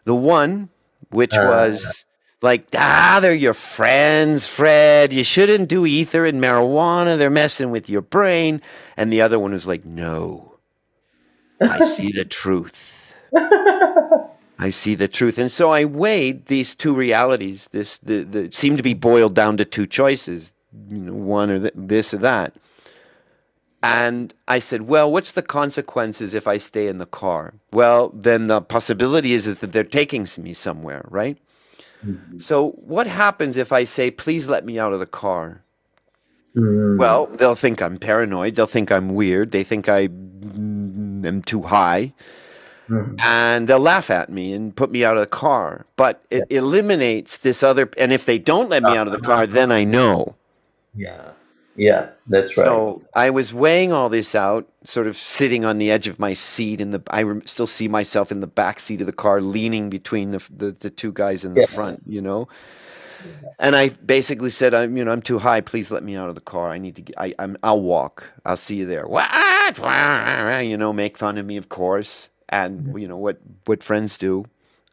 The 0.04 0.14
one, 0.14 0.68
which 1.10 1.34
Uh. 1.34 1.46
was 1.48 2.04
like, 2.42 2.66
ah, 2.74 3.18
they're 3.22 3.34
your 3.34 3.54
friends, 3.54 4.46
Fred. 4.46 5.12
You 5.12 5.24
shouldn't 5.24 5.68
do 5.68 5.86
ether 5.86 6.24
and 6.24 6.40
marijuana. 6.40 7.16
They're 7.16 7.30
messing 7.30 7.70
with 7.70 7.88
your 7.88 8.02
brain. 8.02 8.60
And 8.96 9.12
the 9.12 9.22
other 9.22 9.38
one 9.38 9.52
was 9.52 9.66
like, 9.66 9.84
no, 9.84 10.58
I 11.60 11.80
see 11.84 12.12
the 12.12 12.24
truth. 12.24 13.14
I 14.58 14.70
see 14.70 14.94
the 14.94 15.08
truth. 15.08 15.38
And 15.38 15.50
so 15.50 15.70
I 15.70 15.84
weighed 15.84 16.46
these 16.46 16.74
two 16.74 16.94
realities. 16.94 17.68
This 17.72 17.98
the, 17.98 18.22
the 18.22 18.52
seemed 18.52 18.76
to 18.76 18.82
be 18.82 18.94
boiled 18.94 19.34
down 19.34 19.56
to 19.56 19.64
two 19.64 19.86
choices, 19.86 20.54
you 20.88 20.98
know, 20.98 21.14
one 21.14 21.50
or 21.50 21.58
th- 21.60 21.74
this 21.76 22.14
or 22.14 22.18
that. 22.18 22.56
And 23.82 24.32
I 24.46 24.60
said, 24.60 24.82
well, 24.82 25.10
what's 25.10 25.32
the 25.32 25.42
consequences 25.42 26.34
if 26.34 26.46
I 26.46 26.56
stay 26.58 26.86
in 26.86 26.98
the 26.98 27.06
car? 27.06 27.54
Well, 27.72 28.10
then 28.10 28.46
the 28.46 28.60
possibility 28.60 29.32
is, 29.32 29.48
is 29.48 29.58
that 29.58 29.72
they're 29.72 29.82
taking 29.82 30.28
me 30.38 30.54
somewhere, 30.54 31.04
right? 31.08 31.36
So 32.40 32.70
what 32.72 33.06
happens 33.06 33.56
if 33.56 33.72
I 33.72 33.84
say, 33.84 34.10
please 34.10 34.48
let 34.48 34.64
me 34.64 34.78
out 34.78 34.92
of 34.92 35.00
the 35.00 35.06
car? 35.06 35.62
Mm. 36.56 36.98
Well, 36.98 37.26
they'll 37.26 37.54
think 37.54 37.80
I'm 37.80 37.98
paranoid. 37.98 38.56
They'll 38.56 38.66
think 38.66 38.92
I'm 38.92 39.14
weird. 39.14 39.52
They 39.52 39.64
think 39.64 39.88
I 39.88 40.08
mm, 40.08 41.24
am 41.24 41.42
too 41.42 41.62
high. 41.62 42.12
Mhm. 42.88 43.20
And 43.20 43.68
they'll 43.68 43.80
laugh 43.80 44.10
at 44.10 44.30
me 44.30 44.52
and 44.52 44.74
put 44.74 44.90
me 44.90 45.04
out 45.04 45.16
of 45.16 45.22
the 45.22 45.26
car. 45.26 45.86
But 45.96 46.22
it 46.30 46.44
eliminates 46.50 47.38
this 47.38 47.62
other. 47.62 47.88
And 47.96 48.12
if 48.12 48.26
they 48.26 48.38
don't 48.38 48.68
let 48.68 48.82
me 48.82 48.96
out 48.96 49.06
of 49.06 49.12
the 49.12 49.20
car, 49.20 49.46
then 49.46 49.72
I 49.72 49.84
know. 49.84 50.34
Yeah. 50.94 51.30
Yeah. 51.76 52.10
That's 52.26 52.56
right. 52.56 52.64
So 52.66 53.02
I 53.14 53.30
was 53.30 53.54
weighing 53.54 53.92
all 53.92 54.08
this 54.08 54.34
out, 54.34 54.68
sort 54.84 55.06
of 55.06 55.16
sitting 55.16 55.64
on 55.64 55.78
the 55.78 55.90
edge 55.90 56.08
of 56.08 56.18
my 56.18 56.34
seat. 56.34 56.80
In 56.80 56.90
the, 56.90 57.02
I 57.10 57.22
rem- 57.22 57.46
still 57.46 57.66
see 57.66 57.88
myself 57.88 58.30
in 58.30 58.40
the 58.40 58.46
back 58.46 58.78
seat 58.80 59.00
of 59.00 59.06
the 59.06 59.12
car, 59.12 59.40
leaning 59.40 59.90
between 59.90 60.32
the 60.32 60.44
the, 60.56 60.72
the 60.72 60.90
two 60.90 61.12
guys 61.12 61.44
in 61.44 61.54
the 61.54 61.62
Yeah. 61.62 61.66
front. 61.66 62.02
You 62.06 62.20
know. 62.20 62.48
And 63.60 63.76
I 63.76 63.90
basically 63.90 64.50
said, 64.50 64.74
"I'm, 64.74 64.96
you 64.96 65.04
know, 65.04 65.12
I'm 65.12 65.22
too 65.22 65.38
high. 65.38 65.60
Please 65.60 65.92
let 65.92 66.02
me 66.02 66.16
out 66.16 66.28
of 66.28 66.34
the 66.34 66.40
car. 66.40 66.70
I 66.70 66.78
need 66.78 66.96
to. 66.96 67.02
Get, 67.02 67.16
I, 67.18 67.34
I'm. 67.38 67.56
I'll 67.62 67.80
walk. 67.80 68.24
I'll 68.44 68.56
see 68.56 68.76
you 68.76 68.86
there. 68.86 69.06
What? 69.06 69.28
You 70.62 70.76
know, 70.76 70.92
make 70.92 71.16
fun 71.16 71.38
of 71.38 71.46
me, 71.46 71.56
of 71.56 71.68
course, 71.68 72.28
and 72.48 73.00
you 73.00 73.08
know 73.08 73.16
what 73.16 73.38
what 73.66 73.82
friends 73.82 74.16
do. 74.18 74.44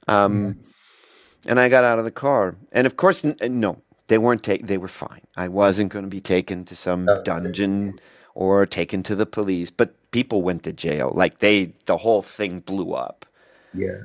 Um, 0.08 0.58
and 1.48 1.60
I 1.60 1.70
got 1.70 1.84
out 1.84 2.00
of 2.00 2.06
the 2.06 2.12
car, 2.12 2.56
and 2.72 2.86
of 2.88 2.98
course, 2.98 3.26
n- 3.26 3.36
no, 3.60 3.82
they 4.10 4.18
weren't 4.18 4.44
take. 4.44 4.68
They 4.68 4.78
were 4.78 4.88
fine. 4.90 5.22
I 5.38 5.48
wasn't 5.48 5.92
going 5.94 6.04
to 6.04 6.10
be 6.10 6.22
taken 6.22 6.66
to 6.66 6.76
some 6.76 7.08
oh, 7.08 7.14
Okay. 7.14 7.24
dungeon 7.24 8.00
or 8.36 8.66
taken 8.66 9.02
to 9.04 9.16
the 9.16 9.26
police. 9.26 9.72
But 9.72 9.94
people 10.12 10.42
went 10.42 10.64
to 10.64 10.74
jail. 10.74 11.12
Like 11.16 11.40
they, 11.40 11.74
the 11.86 11.98
whole 11.98 12.22
thing 12.22 12.60
blew 12.60 12.94
up. 12.94 13.26
yeah. 13.74 13.98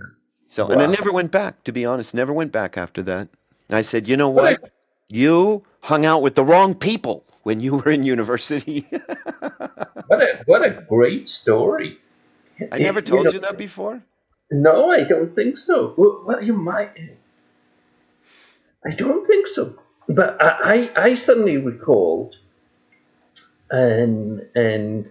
So, 0.49 0.69
and 0.69 0.81
I 0.81 0.87
never 0.87 1.11
went 1.11 1.33
back, 1.33 1.65
to 1.65 1.73
be 1.73 1.85
honest, 1.85 2.15
never 2.15 2.33
went 2.33 2.53
back 2.53 2.79
after 2.79 3.03
that. 3.03 3.29
And 3.69 3.77
I 3.77 3.83
said, 3.83 4.07
you 4.07 4.17
know 4.17 4.29
What? 4.31 4.71
You 5.09 5.65
hung 5.83 6.07
out 6.07 6.23
with 6.23 6.37
the 6.37 6.45
wrong 6.45 6.75
people 6.77 7.25
when 7.43 7.59
you 7.61 7.77
were 7.77 7.91
in 7.91 8.05
university. 8.05 8.87
What 10.07 10.21
a 10.23 10.43
what 10.47 10.63
a 10.63 10.85
great 10.89 11.29
story. 11.31 11.99
I 12.71 12.79
never 12.79 13.01
You 13.01 13.07
told 13.07 13.25
know- 13.25 13.33
you 13.33 13.41
that 13.41 13.57
before. 13.59 14.03
No, 14.51 14.91
I 14.91 15.03
don't 15.03 15.35
think 15.35 15.59
so. 15.59 15.95
Well, 15.97 16.23
well, 16.27 16.45
you 16.45 16.53
might. 16.53 16.93
I 18.87 18.91
don't 18.95 19.27
think 19.27 19.47
so. 19.49 19.75
But 20.09 20.37
I, 20.41 20.91
I, 20.97 21.15
suddenly 21.15 21.57
recalled, 21.57 22.37
and 23.71 24.43
and 24.55 25.09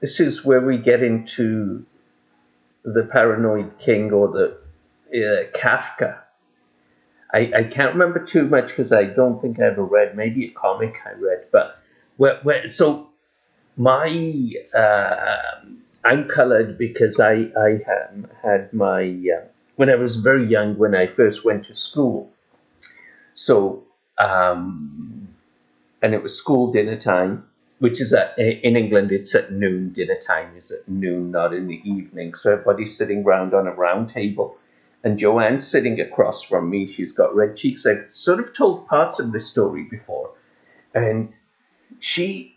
this 0.00 0.20
is 0.20 0.44
where 0.44 0.60
we 0.60 0.78
get 0.78 1.02
into 1.02 1.84
the 2.84 3.02
paranoid 3.10 3.78
king 3.84 4.12
or 4.12 4.28
the 4.28 4.56
uh, 5.12 5.58
Kafka. 5.58 6.18
I, 7.32 7.50
I 7.56 7.64
can't 7.64 7.94
remember 7.94 8.24
too 8.24 8.46
much 8.46 8.68
because 8.68 8.92
I 8.92 9.04
don't 9.04 9.40
think 9.40 9.60
I 9.60 9.66
ever 9.66 9.84
read. 9.84 10.16
Maybe 10.16 10.46
a 10.46 10.50
comic 10.50 10.94
I 11.04 11.12
read, 11.20 11.46
but 11.52 11.78
where, 12.16 12.38
where, 12.42 12.68
so 12.68 13.08
my 13.76 14.52
uh, 14.76 15.66
I'm 16.04 16.28
colored 16.28 16.78
because 16.78 17.18
I 17.18 17.50
I 17.58 17.80
had, 17.86 18.28
had 18.42 18.72
my 18.72 19.02
uh, 19.04 19.44
when 19.76 19.90
I 19.90 19.96
was 19.96 20.16
very 20.16 20.46
young 20.46 20.78
when 20.78 20.94
I 20.94 21.08
first 21.08 21.44
went 21.44 21.66
to 21.66 21.74
school. 21.74 22.30
So 23.34 23.84
um, 24.20 25.28
and 26.02 26.14
it 26.14 26.22
was 26.22 26.36
school 26.36 26.70
dinner 26.72 27.00
time, 27.00 27.44
which 27.78 28.00
is 28.00 28.12
at 28.12 28.38
in 28.38 28.76
England 28.76 29.10
it's 29.10 29.34
at 29.34 29.52
noon. 29.52 29.92
Dinner 29.92 30.18
time 30.26 30.56
is 30.56 30.70
at 30.70 30.88
noon, 30.88 31.30
not 31.30 31.54
in 31.54 31.66
the 31.66 31.80
evening. 31.84 32.34
So 32.34 32.52
everybody's 32.52 32.96
sitting 32.96 33.24
round 33.24 33.54
on 33.54 33.66
a 33.66 33.72
round 33.72 34.10
table. 34.10 34.56
And 35.02 35.18
Joanne's 35.18 35.66
sitting 35.66 35.98
across 35.98 36.42
from 36.42 36.68
me. 36.68 36.92
She's 36.92 37.12
got 37.12 37.34
red 37.34 37.56
cheeks. 37.56 37.86
I've 37.86 38.04
sort 38.10 38.38
of 38.38 38.54
told 38.54 38.86
parts 38.86 39.18
of 39.18 39.32
this 39.32 39.48
story 39.48 39.84
before. 39.84 40.30
And 40.94 41.32
she 42.00 42.56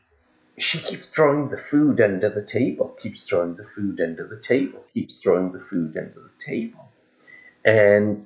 she 0.58 0.80
keeps 0.80 1.10
throwing 1.10 1.50
the 1.50 1.58
food 1.58 2.02
under 2.02 2.30
the 2.30 2.46
table, 2.46 2.96
keeps 3.02 3.24
throwing 3.24 3.56
the 3.56 3.64
food 3.64 4.02
under 4.02 4.28
the 4.28 4.42
table, 4.46 4.84
keeps 4.94 5.22
throwing 5.22 5.54
the 5.54 5.62
food 5.62 5.98
under 5.98 6.20
the 6.20 6.46
table. 6.46 6.92
And 7.64 8.26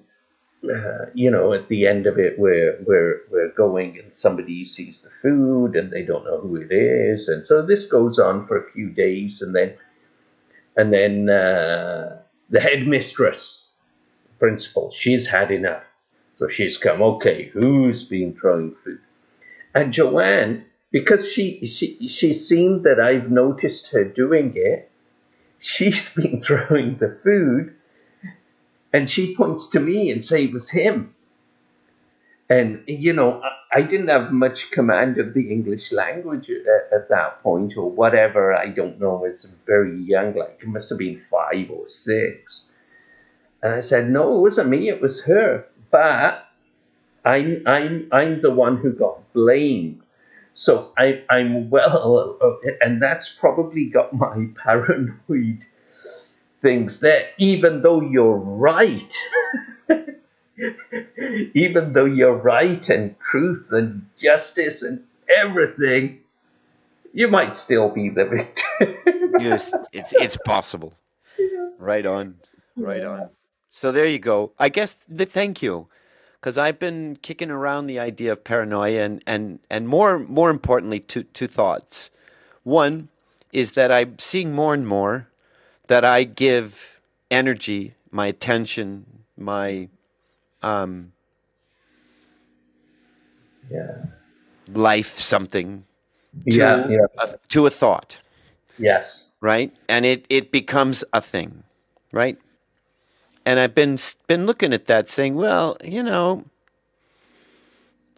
uh, 0.64 1.06
you 1.14 1.30
know, 1.30 1.54
at 1.54 1.68
the 1.70 1.86
end 1.88 2.08
of 2.08 2.18
it, 2.18 2.38
we're 2.40 2.78
we're 2.86 3.22
we're 3.30 3.52
going, 3.52 4.00
and 4.00 4.14
somebody 4.14 4.66
sees 4.66 5.02
the 5.02 5.10
food, 5.22 5.76
and 5.76 5.92
they 5.92 6.04
don't 6.04 6.26
know 6.26 6.40
who 6.40 6.56
it 6.56 6.72
is, 6.72 7.28
and 7.28 7.46
so 7.46 7.62
this 7.62 7.86
goes 7.86 8.18
on 8.20 8.48
for 8.48 8.58
a 8.58 8.72
few 8.72 8.90
days, 8.90 9.42
and 9.42 9.56
then 9.56 9.74
and 10.76 10.92
then 10.92 11.30
uh, 11.30 12.18
the 12.50 12.60
headmistress, 12.60 13.70
principal, 14.40 14.92
she's 14.92 15.28
had 15.28 15.52
enough, 15.52 15.84
so 16.40 16.48
she's 16.48 16.78
come. 16.78 17.02
Okay, 17.02 17.50
who's 17.50 18.04
been 18.04 18.34
throwing 18.34 18.76
food? 18.84 19.00
And 19.76 19.94
Joanne, 19.94 20.66
because 20.92 21.32
she 21.32 21.68
she 21.68 22.08
she's 22.10 22.48
seen 22.48 22.82
that 22.82 23.00
I've 23.00 23.30
noticed 23.30 23.92
her 23.92 24.04
doing 24.04 24.54
it, 24.56 24.90
she's 25.60 26.14
been 26.16 26.42
throwing 26.42 26.98
the 26.98 27.18
food 27.24 27.76
and 28.98 29.08
she 29.08 29.36
points 29.36 29.70
to 29.70 29.80
me 29.80 30.10
and 30.10 30.26
say 30.26 30.46
it 30.46 30.54
was 30.54 30.72
him. 30.72 31.14
And 32.50 32.84
you 32.88 33.14
know, 33.14 33.44
I, 33.72 33.82
didn't 33.84 34.08
have 34.08 34.32
much 34.32 34.72
command 34.72 35.20
of 35.20 35.36
the 35.36 35.52
English 35.52 35.92
language 35.92 36.50
at, 36.50 36.98
at 36.98 37.10
that 37.10 37.44
point, 37.44 37.78
or 37.78 37.92
whatever. 37.92 38.56
I 38.56 38.70
don't 38.70 39.00
know. 39.00 39.24
It's 39.24 39.46
very 39.68 39.96
young, 40.02 40.34
like 40.34 40.58
it 40.64 40.68
must 40.68 40.90
have 40.90 40.98
been 40.98 41.22
five 41.30 41.70
or 41.70 41.88
six. 41.88 42.72
And 43.62 43.76
I 43.76 43.82
said, 43.82 44.10
no, 44.10 44.36
it 44.38 44.42
wasn't 44.42 44.70
me. 44.70 44.90
It 44.90 45.00
was 45.00 45.22
her. 45.26 45.66
But 45.92 46.48
I'm 47.24 47.62
I'm 47.68 48.10
I'm 48.12 48.42
the 48.42 48.52
one 48.66 48.78
who 48.78 48.94
got 48.94 49.32
blamed. 49.34 50.02
So 50.56 50.92
I 50.98 51.22
I'm 51.30 51.70
well, 51.70 52.40
and 52.82 53.00
that's 53.00 53.30
probably 53.30 53.86
got 53.90 54.12
my 54.14 54.48
paranoid 54.64 55.60
things 56.62 57.00
that 57.02 57.30
even 57.38 57.82
though 57.82 58.02
you're 58.02 58.38
right. 58.38 59.14
even 61.54 61.94
though 61.94 62.06
you're 62.06 62.36
right 62.36 62.90
and 62.90 63.16
truth 63.20 63.68
and 63.72 64.08
justice 64.20 64.82
and 64.82 65.04
everything, 65.44 66.20
you 67.14 67.28
might 67.28 67.56
still 67.56 67.90
be 67.90 68.10
the 68.10 68.26
victim. 68.26 68.96
Yes, 69.40 69.72
it's 69.94 70.14
it's 70.14 70.38
possible. 70.46 70.94
Right 71.78 72.08
on, 72.08 72.38
right 72.76 73.04
on. 73.04 73.30
So 73.70 73.92
there 73.92 74.08
you 74.08 74.18
go. 74.18 74.54
I 74.58 74.70
guess 74.70 74.96
the 75.08 75.28
thank 75.28 75.62
you, 75.62 75.90
because 76.40 76.58
I've 76.58 76.80
been 76.80 77.18
kicking 77.22 77.52
around 77.52 77.86
the 77.86 78.00
idea 78.00 78.32
of 78.32 78.44
paranoia, 78.44 79.04
and 79.04 79.24
and 79.28 79.60
and 79.70 79.88
more 79.88 80.18
more 80.18 80.50
importantly, 80.50 81.00
two 81.02 81.22
two 81.22 81.46
thoughts. 81.46 82.10
One 82.64 83.10
is 83.54 83.74
that 83.74 83.92
I'm 83.92 84.18
seeing 84.18 84.54
more 84.54 84.74
and 84.74 84.88
more 84.88 85.28
that 85.88 86.06
I 86.06 86.24
give 86.26 87.02
energy, 87.32 87.96
my 88.12 88.28
attention, 88.28 89.06
my 89.38 89.90
um, 90.64 91.14
yeah. 93.72 94.06
life, 94.74 95.20
something 95.20 95.86
to 96.52 96.58
Yeah. 96.58 96.88
Yeah. 96.90 97.08
a, 97.20 97.38
to 97.50 97.66
a 97.68 97.70
thought. 97.70 98.20
Yes. 98.78 99.32
right? 99.42 99.74
And 99.90 100.06
it 100.06 100.26
it 100.30 100.52
becomes 100.52 101.04
a 101.14 101.22
thing, 101.22 101.64
right? 102.12 102.38
And 103.46 103.60
I've 103.60 103.76
been 103.76 103.98
been 104.28 104.46
looking 104.46 104.74
at 104.74 104.86
that, 104.88 105.10
saying, 105.10 105.36
well, 105.36 105.78
you 105.84 106.04
know, 106.04 106.46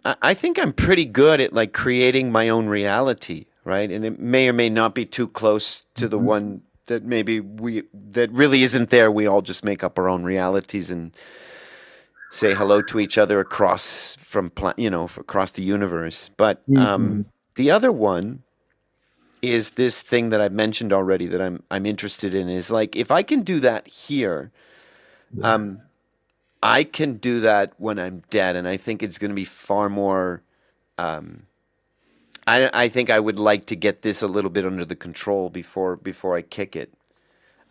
I, 0.05 0.15
I 0.21 0.33
think 0.33 0.59
I'm 0.59 0.73
pretty 0.73 1.05
good 1.05 1.41
at 1.41 1.53
like 1.53 1.73
creating 1.73 2.31
my 2.31 2.49
own 2.49 2.67
reality, 2.67 3.45
right? 3.65 3.91
And 3.91 4.05
it 4.05 4.19
may 4.19 4.49
or 4.49 4.53
may 4.53 4.69
not 4.69 4.95
be 4.95 5.05
too 5.05 5.27
close 5.27 5.85
to 5.95 6.07
the 6.07 6.19
Mhm. 6.19 6.23
one 6.23 6.61
that 6.89 7.05
maybe 7.05 7.41
we 7.41 7.83
that 7.93 8.31
really 8.33 8.63
isn't 8.63 8.91
there. 8.91 9.11
We 9.11 9.27
all 9.27 9.43
just 9.43 9.65
make 9.65 9.83
up 9.85 9.99
our 9.99 10.09
own 10.09 10.25
realities 10.25 10.91
and 10.91 11.15
say 12.31 12.53
hello 12.55 12.81
to 12.83 12.99
each 12.99 13.17
other 13.17 13.39
across 13.41 14.15
from 14.19 14.51
you 14.77 14.89
know 14.91 15.05
across 15.17 15.51
the 15.51 15.63
universe. 15.63 16.31
But 16.37 16.63
um, 16.75 17.23
Mhm. 17.23 17.25
the 17.55 17.71
other 17.71 17.91
one 17.91 18.43
is 19.41 19.71
this 19.71 20.03
thing 20.03 20.31
that 20.31 20.41
I've 20.41 20.53
mentioned 20.53 20.93
already 20.93 21.27
that 21.27 21.41
I'm 21.41 21.63
I'm 21.71 21.85
interested 21.85 22.33
in 22.35 22.49
is 22.49 22.71
like 22.71 22.95
if 22.95 23.11
I 23.11 23.23
can 23.23 23.41
do 23.43 23.59
that 23.61 23.87
here, 23.87 24.51
um, 25.41 25.81
I 26.63 26.83
can 26.85 27.17
do 27.17 27.41
that 27.41 27.73
when 27.77 27.99
I'm 27.99 28.23
dead, 28.31 28.55
and 28.57 28.67
I 28.67 28.77
think 28.77 29.03
it's 29.03 29.19
going 29.19 29.31
to 29.31 29.35
be 29.35 29.45
far 29.45 29.89
more. 29.89 30.43
Um, 30.99 31.43
I 32.49 32.83
I 32.85 32.89
think 32.89 33.09
I 33.09 33.19
would 33.19 33.39
like 33.39 33.65
to 33.65 33.75
get 33.75 34.01
this 34.01 34.21
a 34.21 34.27
little 34.27 34.49
bit 34.49 34.65
under 34.65 34.85
the 34.85 34.95
control 34.95 35.49
before 35.49 35.95
before 35.97 36.35
I 36.39 36.41
kick 36.41 36.75
it. 36.75 36.89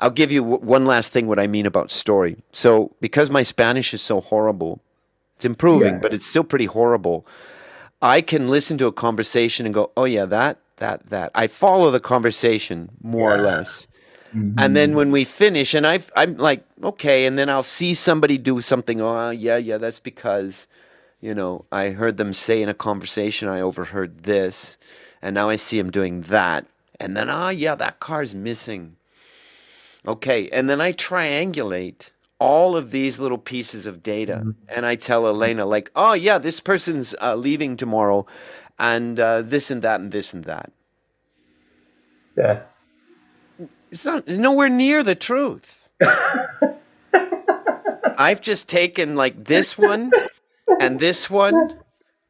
I'll 0.00 0.10
give 0.20 0.30
you 0.30 0.42
w- 0.42 0.60
one 0.76 0.84
last 0.86 1.12
thing 1.12 1.26
what 1.26 1.40
I 1.44 1.46
mean 1.48 1.66
about 1.66 1.90
story. 1.90 2.36
So 2.52 2.92
because 3.00 3.30
my 3.30 3.42
Spanish 3.42 3.92
is 3.94 4.02
so 4.02 4.20
horrible, 4.20 4.80
it's 5.36 5.44
improving, 5.44 5.94
Yeah. 5.94 6.00
but 6.02 6.14
it's 6.14 6.26
still 6.26 6.44
pretty 6.44 6.66
horrible. 6.66 7.26
I 8.00 8.20
can 8.20 8.48
listen 8.48 8.78
to 8.78 8.86
a 8.86 8.92
conversation 8.92 9.66
and 9.66 9.74
go, 9.74 9.90
"Oh 9.96 10.04
yeah, 10.04 10.26
that 10.26 10.58
that 10.76 10.98
that." 11.10 11.30
I 11.34 11.48
follow 11.48 11.90
the 11.90 12.00
conversation 12.14 12.88
more 13.02 13.34
or 13.34 13.36
Yeah. 13.38 13.42
less. 13.50 13.86
Mm-hmm. 14.36 14.58
And 14.62 14.76
then 14.76 14.94
when 14.94 15.10
we 15.10 15.24
finish, 15.24 15.72
and 15.74 15.86
I've, 15.86 16.12
I'm 16.14 16.36
like, 16.36 16.62
okay, 16.84 17.24
and 17.26 17.38
then 17.38 17.48
I'll 17.48 17.62
see 17.78 17.94
somebody 17.94 18.36
do 18.36 18.60
something. 18.60 19.00
Oh, 19.00 19.30
yeah, 19.30 19.56
yeah, 19.56 19.78
that's 19.78 20.00
because, 20.00 20.66
you 21.20 21.34
know, 21.34 21.64
I 21.72 21.90
heard 21.90 22.16
them 22.16 22.32
say 22.32 22.62
in 22.62 22.68
a 22.68 22.74
conversation, 22.74 23.48
I 23.48 23.60
overheard 23.60 24.22
this, 24.24 24.76
and 25.20 25.34
now 25.34 25.48
I 25.48 25.56
see 25.56 25.78
him 25.78 25.90
doing 25.90 26.22
that. 26.22 26.66
And 27.00 27.16
then, 27.16 27.28
ah, 27.30 27.48
yeah, 27.48 27.74
that 27.74 28.00
car's 28.00 28.34
missing. 28.34 28.96
Okay, 30.06 30.48
and 30.50 30.70
then 30.70 30.80
I 30.80 30.92
triangulate 30.92 32.10
all 32.38 32.76
of 32.76 32.92
these 32.92 33.18
little 33.18 33.38
pieces 33.38 33.84
of 33.86 34.02
data, 34.02 34.54
and 34.68 34.86
I 34.86 34.94
tell 34.94 35.26
Elena, 35.26 35.66
like, 35.66 35.90
oh, 35.96 36.12
yeah, 36.12 36.38
this 36.38 36.60
person's 36.60 37.14
uh, 37.20 37.34
leaving 37.34 37.76
tomorrow, 37.76 38.26
and 38.78 39.18
uh, 39.18 39.42
this 39.42 39.72
and 39.72 39.82
that, 39.82 40.00
and 40.00 40.12
this 40.12 40.32
and 40.32 40.44
that. 40.44 40.70
Yeah. 42.36 42.60
It's 43.90 44.04
not 44.04 44.28
nowhere 44.28 44.68
near 44.68 45.02
the 45.02 45.16
truth. 45.16 45.88
I've 48.18 48.40
just 48.40 48.68
taken 48.68 49.16
like 49.16 49.44
this 49.44 49.76
one 49.76 50.12
and 50.80 50.98
this 50.98 51.28
one 51.30 51.78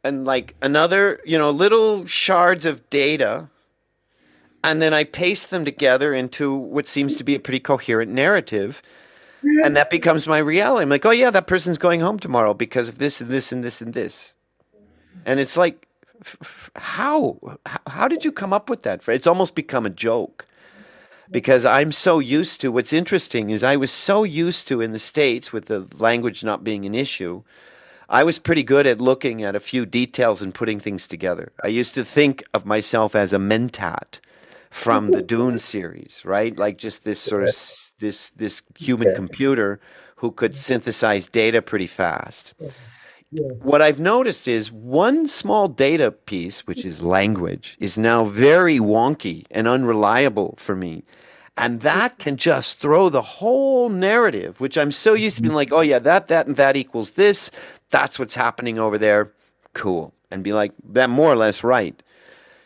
and 0.05 0.24
like 0.24 0.55
another, 0.62 1.20
you 1.24 1.38
know, 1.38 1.51
little 1.51 2.07
shards 2.07 2.64
of 2.64 2.88
data. 2.90 3.48
And 4.64 4.83
then 4.83 4.92
I 4.92 5.05
paste 5.05 5.51
them 5.51 5.64
together 5.64 6.12
into 6.12 6.55
what 6.55 6.88
seems 6.88 7.14
to 7.16 7.24
be 7.24 7.35
a 7.35 7.40
pretty 7.40 7.61
coherent 7.61 8.11
narrative. 8.11 8.83
And 9.42 9.77
that 9.77 9.88
becomes 9.88 10.27
my 10.27 10.38
reality. 10.38 10.83
I'm 10.83 10.88
like, 10.88 11.07
oh, 11.07 11.12
yeah, 11.12 11.31
that 11.31 11.46
person's 11.46 11.79
going 11.79 12.01
home 12.01 12.18
tomorrow 12.18 12.55
because 12.55 12.88
of 12.88 12.98
this 12.98 13.20
and 13.20 13.31
this 13.31 13.53
and 13.53 13.62
this 13.62 13.81
and 13.81 13.94
this. 13.94 14.35
And 15.24 15.38
it's 15.38 15.57
like, 15.57 15.87
how? 16.74 17.38
How 17.87 18.09
did 18.09 18.24
you 18.24 18.33
come 18.33 18.53
up 18.53 18.68
with 18.68 18.83
that? 18.83 19.07
It's 19.09 19.29
almost 19.29 19.55
become 19.55 19.87
a 19.87 19.90
joke 19.90 20.46
because 21.31 21.64
I'm 21.64 21.92
so 21.92 22.18
used 22.18 22.61
to 22.62 22.72
what's 22.72 22.92
interesting 22.92 23.51
is 23.51 23.62
I 23.62 23.77
was 23.77 23.90
so 23.90 24.24
used 24.24 24.66
to 24.68 24.81
in 24.81 24.92
the 24.92 24.98
States 24.98 25.53
with 25.53 25.66
the 25.66 25.87
language 25.98 26.42
not 26.42 26.64
being 26.64 26.85
an 26.85 26.94
issue. 26.94 27.42
I 28.09 28.25
was 28.25 28.38
pretty 28.38 28.62
good 28.62 28.87
at 28.87 29.01
looking 29.01 29.42
at 29.42 29.55
a 29.55 29.61
few 29.61 29.85
details 29.85 30.40
and 30.40 30.55
putting 30.55 30.81
things 30.81 31.07
together. 31.07 31.53
I 31.62 31.68
used 31.68 31.94
to 31.94 32.05
think 32.05 32.42
of 32.55 32.64
myself 32.64 33.14
as 33.14 33.33
a 33.33 33.38
mentat 33.38 34.18
from 34.71 35.11
the 35.11 35.23
Dune 35.33 35.59
series, 35.59 36.23
right? 36.25 36.57
Like 36.57 36.79
just 36.79 37.05
this 37.05 37.21
sort 37.21 37.44
of 37.44 37.55
this 37.99 38.31
this 38.31 38.62
human 38.79 39.14
computer 39.14 39.81
who 40.16 40.31
could 40.31 40.57
synthesize 40.57 41.29
data 41.29 41.61
pretty 41.61 41.87
fast. 41.87 42.55
What 43.31 43.83
I've 43.83 44.01
noticed 44.01 44.49
is 44.49 44.73
one 44.73 45.29
small 45.29 45.68
data 45.68 46.11
piece, 46.11 46.66
which 46.66 46.85
is 46.87 47.03
language, 47.03 47.77
is 47.79 47.99
now 47.99 48.25
very 48.25 48.79
wonky 48.79 49.44
and 49.51 49.68
unreliable 49.68 50.55
for 50.57 50.75
me. 50.75 51.05
And 51.59 51.81
that 51.81 52.18
can 52.18 52.37
just 52.37 52.79
throw 52.79 53.09
the 53.09 53.21
whole 53.21 53.88
narrative, 53.88 54.61
which 54.61 54.79
I'm 54.79 54.92
so 54.92 55.14
used 55.14 55.37
to 55.37 55.42
being 55.42 55.51
mm-hmm. 55.51 55.57
like, 55.57 55.73
oh, 55.73 55.81
yeah, 55.81 55.99
that, 55.99 56.29
that, 56.29 56.47
and 56.47 56.57
that 56.57 56.77
equals 56.77 57.12
this. 57.12 57.51
That's 57.90 58.18
what's 58.18 58.35
happening 58.37 58.79
over 58.79 58.98
there. 58.98 59.33
Cool. 59.74 60.14
And 60.31 60.44
be 60.44 60.53
like, 60.53 60.72
that 60.90 61.11
more 61.11 61.33
or 61.33 61.37
less 61.37 61.64
right. 61.64 62.03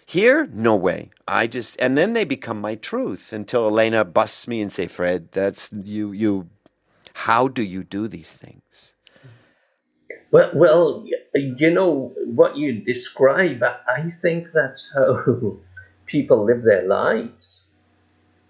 Here, 0.07 0.49
no 0.53 0.77
way. 0.77 1.11
I 1.29 1.47
just, 1.49 1.77
and 1.81 1.99
then 1.99 2.15
they 2.15 2.25
become 2.25 2.61
my 2.61 2.77
truth 2.77 3.33
until 3.33 3.67
Elena 3.69 4.05
busts 4.05 4.49
me 4.49 4.61
and 4.63 4.73
say, 4.73 4.87
Fred, 4.89 5.31
that's 5.33 5.71
you, 5.73 6.13
you, 6.13 6.51
how 7.15 7.49
do 7.49 7.63
you 7.63 7.85
do 7.85 8.09
these 8.09 8.33
things? 8.33 8.93
Well, 10.33 10.51
well, 10.55 11.05
you 11.35 11.71
know 11.71 12.15
what 12.27 12.57
you 12.57 12.83
describe. 12.85 13.63
I- 13.63 13.81
I 13.89 14.13
think 14.23 14.49
that's 14.55 14.93
how 14.95 15.59
people 16.07 16.45
live 16.45 16.65
their 16.65 16.87
lives. 16.87 17.62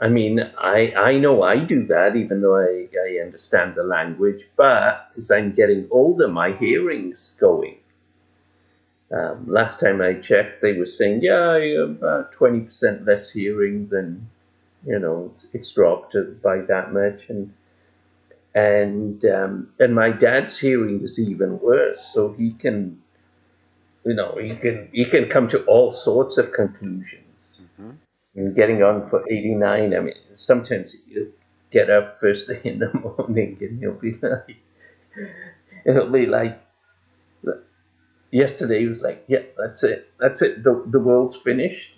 I 0.00 0.09
mean, 0.09 0.40
I 0.59 0.92
I 0.96 1.18
know 1.18 1.42
I 1.42 1.59
do 1.64 1.87
that, 1.87 2.16
even 2.16 2.40
though 2.42 2.57
I, 2.57 2.88
I 3.07 3.24
understand 3.24 3.74
the 3.76 3.85
language. 3.85 4.48
But 4.57 5.11
as 5.16 5.31
I'm 5.31 5.52
getting 5.52 5.87
older, 5.90 6.28
my 6.28 6.52
hearing's 6.52 7.35
going. 7.40 7.78
Um, 9.12 9.46
last 9.46 9.78
time 9.81 10.00
I 10.00 10.14
checked, 10.14 10.62
they 10.62 10.72
were 10.72 10.87
saying, 10.87 11.20
yeah, 11.22 11.57
about 11.57 12.33
twenty 12.33 12.61
percent 12.61 13.05
less 13.07 13.31
hearing 13.31 13.88
than, 13.88 14.28
you 14.87 14.98
know, 14.98 15.33
it's 15.52 15.70
dropped 15.72 16.16
by 16.42 16.62
that 16.62 16.92
much, 16.92 17.28
and 17.28 17.52
and 18.55 19.24
um, 19.26 19.68
and 19.78 19.94
my 19.94 20.11
dad's 20.11 20.59
hearing 20.59 21.02
is 21.05 21.18
even 21.18 21.61
worse. 21.61 22.02
So 22.12 22.33
he 22.33 22.52
can, 22.52 23.02
you 24.05 24.14
know, 24.14 24.37
he 24.40 24.57
can 24.57 24.88
he 24.92 25.05
can 25.05 25.28
come 25.28 25.48
to 25.50 25.62
all 25.64 25.92
sorts 25.92 26.38
of 26.38 26.52
conclusions. 26.52 27.61
Mhm. 27.78 27.96
And 28.37 28.55
getting 28.57 28.83
on 28.83 29.09
for 29.11 29.25
eighty 29.31 29.55
nine, 29.55 29.95
I 29.95 30.01
mean, 30.01 30.14
sometimes 30.37 30.95
you 31.09 31.33
get 31.71 31.90
up 31.90 32.21
first 32.21 32.47
thing 32.47 32.61
in 32.64 32.79
the 32.79 32.92
morning 33.18 33.59
and 33.61 33.79
he'll 33.81 33.92
be 33.92 34.18
like, 34.23 34.57
it'll 35.85 36.11
be 36.11 36.27
like. 36.27 36.61
Yesterday 38.31 38.87
was 38.87 39.01
like, 39.01 39.25
"Yeah, 39.29 39.42
that's 39.59 39.83
it. 39.85 40.11
That's 40.18 40.42
it. 40.42 40.64
The 40.64 40.83
the 40.87 41.01
world's 41.01 41.37
finished. 41.37 41.92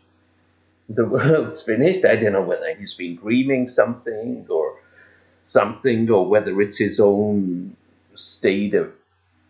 The 0.88 1.04
world's 1.16 1.62
finished." 1.62 2.04
I 2.04 2.16
don't 2.16 2.32
know 2.34 2.42
whether 2.42 2.74
he's 2.74 2.94
been 2.94 3.16
dreaming 3.16 3.70
something 3.70 4.46
or 4.48 4.78
something 5.44 6.10
or 6.10 6.26
whether 6.28 6.60
it's 6.60 6.78
his 6.78 7.00
own 7.00 7.76
state 8.14 8.74
of 8.74 8.92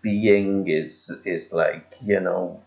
being 0.03 0.69
is 0.69 1.11
is 1.25 1.53
like 1.53 1.97
you 2.05 2.21
know 2.21 2.61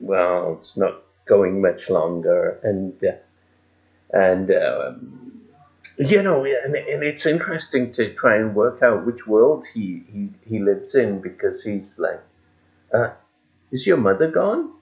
well 0.00 0.58
it's 0.60 0.76
not 0.76 1.02
going 1.26 1.60
much 1.62 1.88
longer 1.90 2.58
and 2.62 2.92
uh, 3.04 3.12
and 4.14 4.50
um, 4.50 5.42
you 5.98 6.22
know 6.22 6.44
and, 6.44 6.74
and 6.74 7.02
it's 7.02 7.26
interesting 7.26 7.92
to 7.92 8.14
try 8.14 8.36
and 8.36 8.54
work 8.54 8.82
out 8.82 9.04
which 9.04 9.26
world 9.26 9.64
he 9.74 10.02
he, 10.12 10.28
he 10.48 10.58
lives 10.58 10.94
in 10.94 11.20
because 11.20 11.62
he's 11.62 11.98
like 11.98 12.22
uh, 12.94 13.10
is 13.70 13.86
your 13.86 13.98
mother 13.98 14.30
gone 14.30 14.72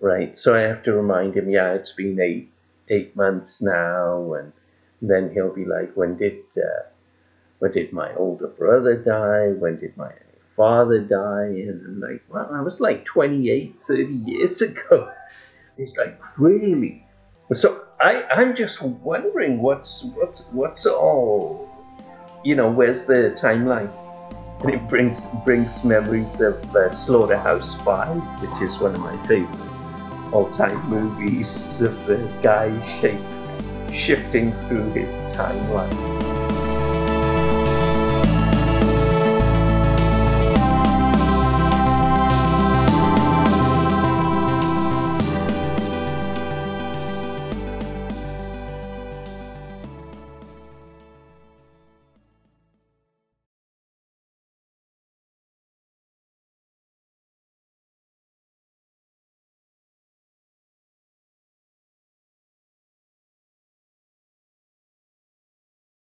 right 0.00 0.38
so 0.40 0.54
i 0.54 0.60
have 0.60 0.82
to 0.82 0.92
remind 0.92 1.34
him 1.34 1.50
yeah 1.50 1.74
it's 1.74 1.92
been 1.92 2.18
eight 2.20 2.50
eight 2.88 3.14
months 3.14 3.60
now 3.60 4.32
and 4.34 4.52
then 5.02 5.30
he'll 5.32 5.54
be 5.54 5.64
like, 5.64 5.92
when 5.94 6.16
did 6.16 6.38
uh, 6.56 6.88
when 7.58 7.72
did 7.72 7.92
my 7.92 8.14
older 8.14 8.48
brother 8.48 8.96
die? 8.96 9.58
When 9.58 9.78
did 9.78 9.96
my 9.96 10.12
father 10.56 11.00
die? 11.00 11.46
And 11.46 11.84
I'm 11.86 12.00
like, 12.00 12.22
well, 12.28 12.50
I 12.52 12.60
was 12.60 12.80
like 12.80 13.04
28, 13.04 13.76
30 13.86 14.04
years 14.26 14.60
ago. 14.60 15.10
He's 15.76 15.96
like, 15.96 16.20
really? 16.36 17.04
So 17.52 17.84
I, 18.00 18.22
I'm 18.30 18.54
just 18.54 18.80
wondering 18.80 19.60
what's 19.60 20.04
what's 20.14 20.42
what's 20.52 20.86
all, 20.86 21.68
you 22.44 22.54
know, 22.54 22.70
where's 22.70 23.06
the 23.06 23.36
timeline? 23.40 23.90
And 24.60 24.70
it 24.70 24.86
brings 24.88 25.20
brings 25.44 25.82
memories 25.82 26.40
of 26.40 26.76
uh, 26.76 26.92
Slaughterhouse 26.92 27.74
Five, 27.82 28.22
which 28.40 28.70
is 28.70 28.76
one 28.78 28.94
of 28.94 29.00
my 29.00 29.16
favorite 29.26 29.58
all-time 30.32 30.78
movies 30.88 31.80
of 31.80 32.06
the 32.06 32.16
guy 32.42 32.68
shape 33.00 33.18
shifting 33.92 34.52
through 34.68 34.90
his 34.92 35.08
timeline. 35.34 36.17